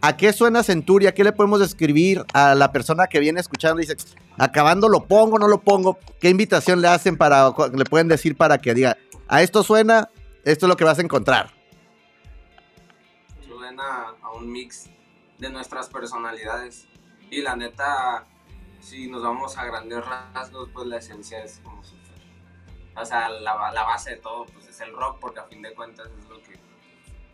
¿A 0.00 0.16
qué 0.16 0.32
suena 0.32 0.62
Centuria? 0.62 1.12
¿Qué 1.12 1.24
le 1.24 1.32
podemos 1.32 1.58
describir 1.58 2.24
a 2.32 2.54
la 2.54 2.70
persona 2.70 3.08
que 3.08 3.18
viene 3.18 3.40
escuchando 3.40 3.80
dice, 3.80 3.96
acabando 4.36 4.88
lo 4.88 5.06
pongo, 5.06 5.40
no 5.40 5.48
lo 5.48 5.60
pongo? 5.60 5.98
¿Qué 6.20 6.30
invitación 6.30 6.80
le 6.80 6.86
hacen 6.86 7.16
para, 7.16 7.52
le 7.74 7.84
pueden 7.84 8.06
decir 8.06 8.36
para 8.36 8.58
que 8.58 8.74
diga, 8.74 8.96
a 9.26 9.42
esto 9.42 9.64
suena, 9.64 10.08
esto 10.44 10.66
es 10.66 10.68
lo 10.68 10.76
que 10.76 10.84
vas 10.84 10.98
a 10.98 11.02
encontrar? 11.02 11.50
Suena 13.46 14.14
a 14.22 14.30
un 14.32 14.50
mix 14.50 14.90
de 15.38 15.50
nuestras 15.50 15.88
personalidades. 15.88 16.88
Y 17.30 17.42
la 17.42 17.56
neta, 17.56 18.26
si 18.80 19.08
nos 19.10 19.22
vamos 19.22 19.56
a 19.58 19.64
grandes 19.64 20.04
rasgos, 20.04 20.70
pues 20.72 20.86
la 20.86 20.96
esencia 20.98 21.42
es 21.42 21.60
como 21.62 21.82
súper. 21.84 21.98
O 22.96 23.04
sea, 23.04 23.28
la, 23.28 23.70
la 23.72 23.82
base 23.84 24.10
de 24.10 24.16
todo 24.16 24.46
pues 24.46 24.66
es 24.68 24.80
el 24.80 24.92
rock, 24.94 25.18
porque 25.20 25.40
a 25.40 25.44
fin 25.44 25.62
de 25.62 25.74
cuentas 25.74 26.08
es 26.18 26.28
lo 26.28 26.42
que 26.42 26.58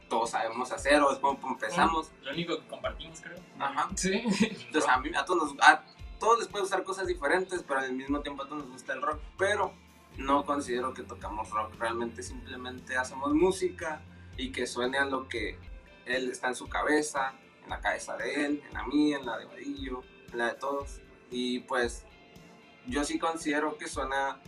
todos 0.08 0.30
sabemos 0.30 0.70
hacer 0.72 1.00
o 1.00 1.12
es 1.12 1.18
como 1.18 1.38
empezamos. 1.52 2.12
Lo 2.22 2.32
único 2.32 2.58
que 2.60 2.66
compartimos, 2.66 3.20
creo. 3.20 3.38
Ajá. 3.58 3.88
Sí. 3.94 4.12
Entonces 4.66 4.88
a, 4.88 4.98
mí, 4.98 5.10
a, 5.16 5.24
todos 5.24 5.52
nos- 5.54 5.66
a 5.68 5.82
todos 6.18 6.38
les 6.40 6.48
puede 6.48 6.62
gustar 6.62 6.82
cosas 6.84 7.06
diferentes, 7.06 7.62
pero 7.62 7.80
al 7.80 7.92
mismo 7.92 8.20
tiempo 8.20 8.42
a 8.42 8.46
todos 8.48 8.62
nos 8.64 8.72
gusta 8.72 8.92
el 8.92 9.02
rock. 9.02 9.20
Pero 9.38 9.72
no 10.16 10.44
considero 10.44 10.94
que 10.94 11.02
tocamos 11.02 11.50
rock, 11.50 11.74
realmente 11.78 12.22
simplemente 12.22 12.96
hacemos 12.96 13.34
música 13.34 14.00
y 14.36 14.50
que 14.52 14.66
suene 14.66 14.98
a 14.98 15.04
lo 15.04 15.28
que 15.28 15.58
él 16.06 16.30
está 16.30 16.48
en 16.48 16.54
su 16.54 16.68
cabeza, 16.68 17.34
en 17.62 17.70
la 17.70 17.80
cabeza 17.80 18.16
de 18.16 18.44
él, 18.46 18.62
en 18.68 18.74
la 18.74 18.86
mía, 18.86 19.18
en 19.18 19.26
la 19.26 19.38
de 19.38 19.46
Vadillo, 19.46 20.02
en 20.32 20.38
la 20.38 20.46
de 20.48 20.54
todos. 20.54 21.00
Y 21.30 21.60
pues 21.60 22.04
yo 22.86 23.04
sí 23.04 23.18
considero 23.18 23.76
que 23.78 23.88
suena 23.88 24.40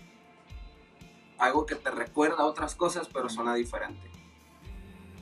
algo 1.39 1.67
que 1.67 1.75
te 1.75 1.91
recuerda 1.91 2.39
a 2.39 2.45
otras 2.47 2.75
cosas, 2.75 3.09
pero 3.13 3.29
suena 3.29 3.55
diferente. 3.55 4.11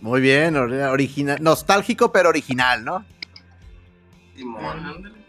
Muy 0.01 0.21
bien, 0.21 0.57
or- 0.57 0.73
original, 0.73 1.39
nostálgico 1.43 2.13
pero 2.13 2.29
original, 2.29 2.85
¿no? 2.85 3.05
Timón. 4.35 5.24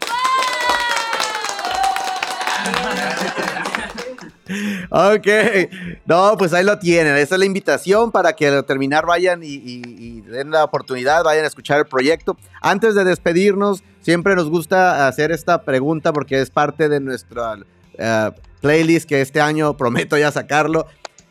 Ok, 4.90 5.26
no, 6.06 6.36
pues 6.38 6.52
ahí 6.52 6.64
lo 6.64 6.78
tienen. 6.78 7.16
Esa 7.16 7.34
es 7.34 7.38
la 7.38 7.44
invitación 7.44 8.12
para 8.12 8.34
que 8.34 8.46
al 8.46 8.64
terminar 8.64 9.04
vayan 9.04 9.40
y 9.42 10.20
den 10.22 10.50
la 10.50 10.64
oportunidad, 10.64 11.24
vayan 11.24 11.44
a 11.44 11.48
escuchar 11.48 11.78
el 11.78 11.86
proyecto. 11.86 12.36
Antes 12.60 12.94
de 12.94 13.04
despedirnos, 13.04 13.82
siempre 14.00 14.36
nos 14.36 14.48
gusta 14.48 15.08
hacer 15.08 15.32
esta 15.32 15.62
pregunta 15.62 16.12
porque 16.12 16.40
es 16.40 16.50
parte 16.50 16.88
de 16.88 17.00
nuestra 17.00 17.58
eh, 17.98 18.30
playlist 18.60 19.08
que 19.08 19.20
este 19.20 19.40
año 19.40 19.76
prometo 19.76 20.16
ya 20.16 20.30
sacarlo. 20.30 20.86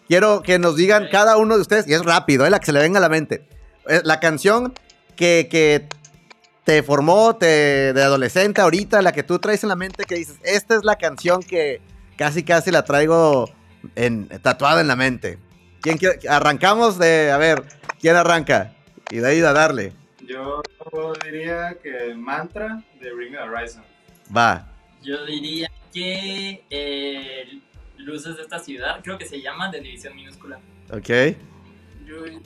Quiero 0.08 0.42
que 0.44 0.60
nos 0.60 0.76
digan 0.76 1.08
cada 1.12 1.38
uno 1.38 1.56
de 1.56 1.62
ustedes, 1.62 1.88
y 1.88 1.94
es 1.94 2.04
rápido, 2.04 2.46
eh, 2.46 2.50
la 2.50 2.60
que 2.60 2.66
se 2.68 2.74
le 2.74 2.80
venga 2.80 3.00
a 3.00 3.02
la 3.02 3.10
mente. 3.10 3.46
Eh, 3.88 4.02
La 4.04 4.20
canción 4.20 4.74
que, 5.16 5.48
que 5.50 5.88
te 6.66 6.84
formó 6.84 7.36
te, 7.38 7.94
de 7.94 8.04
adolescente 8.04 8.60
ahorita, 8.60 9.02
la 9.02 9.14
que 9.14 9.24
tú 9.24 9.40
traes 9.40 9.64
en 9.64 9.70
la 9.70 9.76
mente 9.76 10.04
que 10.04 10.16
dices, 10.16 10.38
esta 10.44 10.76
es 10.76 10.84
la 10.84 10.98
canción 10.98 11.42
que 11.42 11.80
casi 12.18 12.44
casi 12.44 12.72
la 12.72 12.84
traigo 12.84 13.50
en, 13.96 14.28
tatuada 14.42 14.82
en 14.82 14.88
la 14.88 14.96
mente. 14.96 15.38
¿Quién 15.82 15.98
quiere- 15.98 16.20
Arrancamos 16.28 16.98
de, 16.98 17.32
a 17.32 17.38
ver, 17.38 17.64
¿quién 18.02 18.16
arranca? 18.16 18.74
Y 19.12 19.18
de 19.18 19.28
ahí 19.30 19.40
a 19.42 19.54
darle. 19.54 19.94
Yo 20.28 20.64
diría 21.24 21.78
que 21.84 22.16
Mantra 22.16 22.84
de 23.00 23.14
Bring 23.14 23.36
Horizon. 23.38 23.84
Va. 24.36 24.68
Yo 25.04 25.24
diría 25.26 25.70
que 25.94 26.64
eh, 26.72 27.60
Luces 27.98 28.38
de 28.38 28.42
esta 28.42 28.58
ciudad, 28.58 29.02
creo 29.04 29.20
que 29.20 29.26
se 29.28 29.40
llama 29.40 29.70
de 29.70 29.82
división 29.82 30.16
minúscula. 30.16 30.60
Ok. 30.92 31.10
Yo, 32.08 32.26
yo 32.26 32.40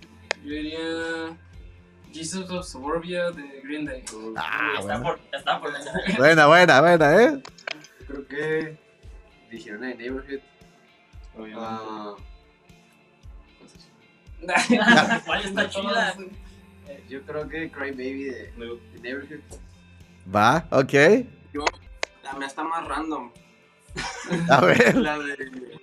diría 0.43 1.37
Jesus 2.11 2.49
of 2.49 2.65
Suburbia 2.65 3.31
de 3.31 3.61
Green 3.63 3.85
Day. 3.85 4.03
Ah, 4.35 4.73
está, 4.79 4.97
bueno. 4.97 5.03
por, 5.03 5.19
está 5.31 5.59
por 5.59 5.71
mencionar. 5.71 6.01
Buena, 6.17 6.47
buena, 6.47 6.81
buena, 6.81 7.23
¿eh? 7.23 7.43
Creo 8.07 8.27
que 8.27 8.77
dijeron 9.51 9.83
en 9.83 9.97
Neighborhood. 9.97 10.39
Obviamente. 11.37 11.59
ah, 11.61 12.15
¿Cuál 15.25 15.45
está 15.45 15.69
chida? 15.69 16.15
yo 17.07 17.21
creo 17.23 17.47
que 17.47 17.71
Cry 17.71 17.91
Baby 17.91 18.23
de, 18.25 18.51
de 18.93 18.99
Neighborhood. 19.01 19.41
Va, 20.33 20.67
ok. 20.71 20.93
La 22.23 22.33
mía 22.33 22.47
está 22.47 22.63
más 22.63 22.87
random. 22.87 23.31
A 24.49 24.61
ver. 24.61 24.95
La 24.97 25.17
de 25.17 25.81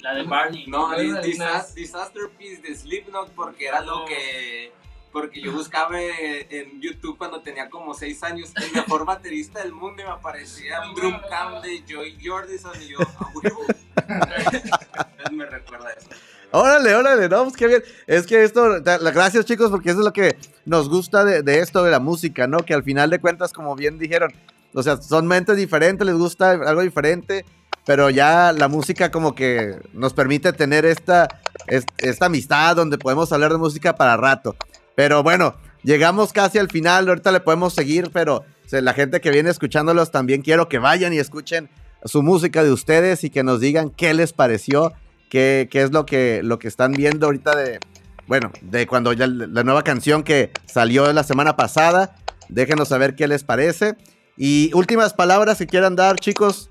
La 0.00 0.14
de 0.14 0.22
Barney. 0.24 0.66
No, 0.66 0.90
dis-. 0.96 1.74
Disaster 1.74 2.28
Piece 2.36 2.62
de 2.62 2.74
Slipknot 2.74 3.30
porque 3.32 3.66
era 3.66 3.80
lo 3.80 4.04
que... 4.04 4.72
Porque 5.16 5.40
yo 5.40 5.50
buscaba 5.50 5.98
en 5.98 6.78
YouTube 6.78 7.16
cuando 7.16 7.40
tenía 7.40 7.70
como 7.70 7.94
6 7.94 8.22
años 8.22 8.52
el 8.62 8.70
mejor 8.70 9.06
baterista 9.06 9.60
del 9.62 9.72
mundo 9.72 10.02
y 10.02 10.04
me 10.04 10.10
aparecía 10.10 10.82
un 10.86 10.94
drum 10.94 11.14
cam 11.30 11.62
de 11.62 11.82
Joy 11.88 12.18
Jordison 12.22 12.72
y 12.82 12.88
yo, 12.88 12.98
a 13.00 13.30
huevo. 13.34 13.60
Entonces 13.96 15.32
me 15.32 15.46
recuerda 15.46 15.90
eso. 15.92 16.08
Órale, 16.50 16.94
órale, 16.94 17.30
no, 17.30 17.44
pues 17.44 17.56
qué 17.56 17.66
bien. 17.66 17.82
Es 18.06 18.26
que 18.26 18.44
esto, 18.44 18.82
gracias 18.82 19.46
chicos, 19.46 19.70
porque 19.70 19.88
eso 19.88 20.00
es 20.00 20.04
lo 20.04 20.12
que 20.12 20.36
nos 20.66 20.90
gusta 20.90 21.24
de, 21.24 21.42
de 21.42 21.60
esto 21.60 21.82
de 21.82 21.92
la 21.92 21.98
música, 21.98 22.46
¿no? 22.46 22.58
Que 22.58 22.74
al 22.74 22.82
final 22.82 23.08
de 23.08 23.18
cuentas, 23.18 23.54
como 23.54 23.74
bien 23.74 23.98
dijeron, 23.98 24.34
o 24.74 24.82
sea, 24.82 25.00
son 25.00 25.26
mentes 25.26 25.56
diferentes, 25.56 26.06
les 26.06 26.16
gusta 26.16 26.50
algo 26.50 26.82
diferente, 26.82 27.46
pero 27.86 28.10
ya 28.10 28.52
la 28.52 28.68
música 28.68 29.10
como 29.10 29.34
que 29.34 29.76
nos 29.94 30.12
permite 30.12 30.52
tener 30.52 30.84
esta, 30.84 31.26
es- 31.68 31.86
esta 31.96 32.26
amistad 32.26 32.76
donde 32.76 32.98
podemos 32.98 33.32
hablar 33.32 33.52
de 33.52 33.56
música 33.58 33.94
para 33.94 34.18
rato. 34.18 34.54
Pero 34.96 35.22
bueno, 35.22 35.54
llegamos 35.84 36.32
casi 36.32 36.58
al 36.58 36.68
final, 36.68 37.08
ahorita 37.08 37.30
le 37.30 37.40
podemos 37.40 37.74
seguir, 37.74 38.10
pero 38.12 38.44
la 38.72 38.94
gente 38.94 39.20
que 39.20 39.30
viene 39.30 39.50
escuchándolos 39.50 40.10
también 40.10 40.42
quiero 40.42 40.68
que 40.68 40.78
vayan 40.78 41.12
y 41.12 41.18
escuchen 41.18 41.70
su 42.04 42.22
música 42.24 42.64
de 42.64 42.72
ustedes 42.72 43.22
y 43.22 43.30
que 43.30 43.44
nos 43.44 43.60
digan 43.60 43.90
qué 43.90 44.14
les 44.14 44.32
pareció 44.32 44.92
qué, 45.28 45.68
qué 45.70 45.82
es 45.82 45.92
lo 45.92 46.06
que, 46.06 46.40
lo 46.42 46.58
que 46.58 46.68
están 46.68 46.92
viendo 46.92 47.26
ahorita 47.26 47.56
de, 47.56 47.80
bueno, 48.26 48.52
de 48.60 48.86
cuando 48.86 49.12
ya 49.12 49.26
la 49.26 49.62
nueva 49.62 49.82
canción 49.82 50.22
que 50.22 50.50
salió 50.66 51.12
la 51.12 51.24
semana 51.24 51.56
pasada. 51.56 52.16
Déjenos 52.48 52.88
saber 52.88 53.16
qué 53.16 53.26
les 53.26 53.44
parece. 53.44 53.96
Y 54.36 54.72
últimas 54.74 55.14
palabras 55.14 55.58
que 55.58 55.66
quieran 55.66 55.96
dar, 55.96 56.16
chicos. 56.16 56.70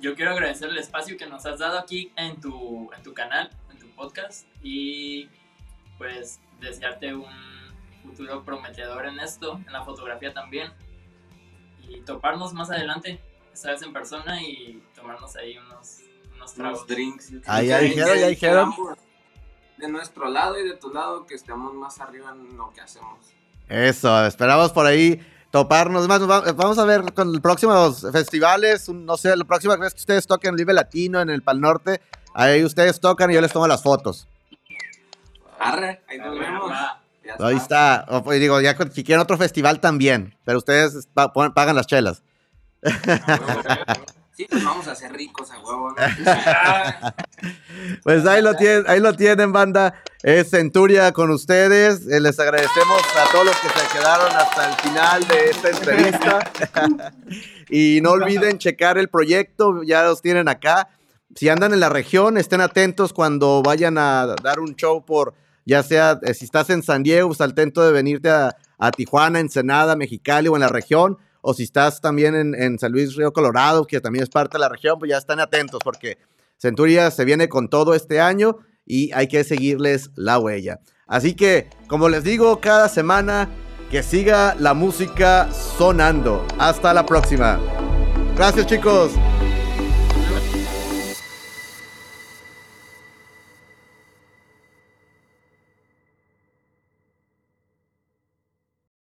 Yo 0.00 0.14
quiero 0.14 0.32
agradecer 0.32 0.68
el 0.68 0.78
espacio 0.78 1.16
que 1.16 1.26
nos 1.26 1.46
has 1.46 1.58
dado 1.58 1.78
aquí 1.78 2.12
en 2.16 2.40
tu, 2.40 2.90
en 2.96 3.02
tu 3.02 3.12
canal, 3.14 3.50
en 3.70 3.78
tu 3.78 3.88
podcast 3.94 4.46
y 4.62 5.28
pues 6.02 6.40
desearte 6.60 7.14
un 7.14 7.30
futuro 8.02 8.44
prometedor 8.44 9.06
en 9.06 9.20
esto, 9.20 9.60
en 9.64 9.72
la 9.72 9.84
fotografía 9.84 10.34
también 10.34 10.72
y 11.88 12.00
toparnos 12.00 12.52
más 12.52 12.72
adelante, 12.72 13.20
esta 13.52 13.70
vez 13.70 13.82
en 13.82 13.92
persona 13.92 14.42
y 14.42 14.82
tomarnos 14.96 15.36
ahí 15.36 15.56
unos, 15.58 15.98
unos 16.34 16.54
tragos. 16.54 16.86
drinks. 16.88 17.32
Ah, 17.46 17.62
ya 17.62 17.78
dijeron, 17.78 18.18
ya 18.18 18.26
dijeron. 18.26 18.74
De 19.78 19.88
nuestro 19.88 20.28
lado 20.28 20.58
y 20.58 20.64
de 20.64 20.74
tu 20.76 20.92
lado, 20.92 21.24
que 21.24 21.34
estemos 21.34 21.72
más 21.74 22.00
arriba 22.00 22.32
en 22.32 22.56
lo 22.56 22.72
que 22.72 22.80
hacemos. 22.80 23.18
Eso, 23.68 24.26
esperamos 24.26 24.72
por 24.72 24.86
ahí 24.86 25.24
toparnos. 25.52 26.08
Más, 26.08 26.26
vamos 26.26 26.78
a 26.78 26.84
ver 26.84 27.12
con 27.14 27.30
los 27.30 27.40
próximos 27.40 28.06
festivales. 28.10 28.88
No 28.88 29.16
sé, 29.16 29.36
la 29.36 29.44
próxima 29.44 29.76
vez 29.76 29.94
que 29.94 30.00
ustedes 30.00 30.26
toquen 30.26 30.56
Vive 30.56 30.72
Latino 30.72 31.20
en 31.20 31.30
el 31.30 31.42
Pal 31.42 31.60
Norte, 31.60 32.00
ahí 32.34 32.64
ustedes 32.64 32.98
tocan 32.98 33.30
y 33.30 33.34
yo 33.34 33.40
les 33.40 33.52
tomo 33.52 33.68
las 33.68 33.84
fotos. 33.84 34.28
Arre, 35.62 36.02
ahí 36.08 36.18
nos 36.18 36.38
vemos. 36.38 36.70
Ahí 37.38 37.56
está. 37.56 38.04
O, 38.08 38.22
pues, 38.22 38.40
digo, 38.40 38.60
ya 38.60 38.76
si 38.92 39.04
quieren 39.04 39.22
otro 39.22 39.38
festival 39.38 39.80
también, 39.80 40.36
pero 40.44 40.58
ustedes 40.58 41.08
pagan 41.14 41.76
las 41.76 41.86
chelas. 41.86 42.22
Sí, 44.34 44.46
pues 44.48 44.64
vamos 44.64 44.88
a 44.88 44.94
ser 44.94 45.12
ricos 45.12 45.50
a 45.50 45.60
huevo. 45.60 45.94
pues 48.02 48.26
ahí 48.26 48.40
lo 48.40 48.54
tienen, 48.54 48.84
ahí 48.88 48.98
lo 48.98 49.12
tienen, 49.12 49.52
banda. 49.52 50.02
Es 50.22 50.48
Centuria 50.50 51.12
con 51.12 51.30
ustedes. 51.30 52.08
Eh, 52.08 52.18
les 52.18 52.40
agradecemos 52.40 53.02
a 53.18 53.30
todos 53.30 53.44
los 53.44 53.56
que 53.56 53.68
se 53.68 53.98
quedaron 53.98 54.34
hasta 54.34 54.70
el 54.70 54.74
final 54.76 55.28
de 55.28 55.50
esta 55.50 55.68
entrevista. 55.68 56.50
y 57.68 58.00
no 58.02 58.12
olviden 58.12 58.56
checar 58.56 58.96
el 58.96 59.10
proyecto, 59.10 59.82
ya 59.82 60.04
los 60.04 60.22
tienen 60.22 60.48
acá. 60.48 60.88
Si 61.34 61.50
andan 61.50 61.74
en 61.74 61.80
la 61.80 61.90
región, 61.90 62.38
estén 62.38 62.62
atentos 62.62 63.12
cuando 63.12 63.62
vayan 63.62 63.98
a 63.98 64.34
dar 64.42 64.60
un 64.60 64.76
show 64.76 65.04
por, 65.04 65.34
ya 65.64 65.82
sea 65.82 66.18
eh, 66.22 66.34
si 66.34 66.44
estás 66.44 66.70
en 66.70 66.82
San 66.82 67.02
Diego, 67.02 67.28
pues 67.28 67.40
atento 67.40 67.84
de 67.84 67.92
venirte 67.92 68.30
a, 68.30 68.56
a 68.78 68.90
Tijuana, 68.90 69.40
Ensenada, 69.40 69.96
Mexicali 69.96 70.48
o 70.48 70.54
en 70.56 70.60
la 70.60 70.68
región 70.68 71.18
o 71.42 71.52
si 71.52 71.64
estás 71.64 72.00
también 72.00 72.54
en, 72.54 72.78
San 72.78 72.92
Luis 72.92 73.16
Río 73.16 73.32
Colorado, 73.32 73.84
que 73.84 74.00
también 74.00 74.22
es 74.22 74.30
parte 74.30 74.56
de 74.56 74.60
la 74.60 74.68
región, 74.68 74.98
pues 74.98 75.10
ya 75.10 75.18
están 75.18 75.40
atentos 75.40 75.80
porque 75.84 76.18
Centuria 76.56 77.10
se 77.10 77.24
viene 77.24 77.48
con 77.48 77.68
todo 77.68 77.94
este 77.94 78.20
año 78.20 78.58
y 78.86 79.12
hay 79.12 79.26
que 79.26 79.44
seguirles 79.44 80.10
la 80.14 80.38
huella. 80.38 80.80
Así 81.06 81.34
que, 81.34 81.68
como 81.88 82.08
les 82.08 82.24
digo, 82.24 82.60
cada 82.60 82.88
semana 82.88 83.50
que 83.90 84.02
siga 84.02 84.54
la 84.58 84.72
música 84.72 85.50
sonando. 85.52 86.46
Hasta 86.58 86.94
la 86.94 87.04
próxima. 87.04 87.60
Gracias 88.36 88.66
chicos. 88.66 89.12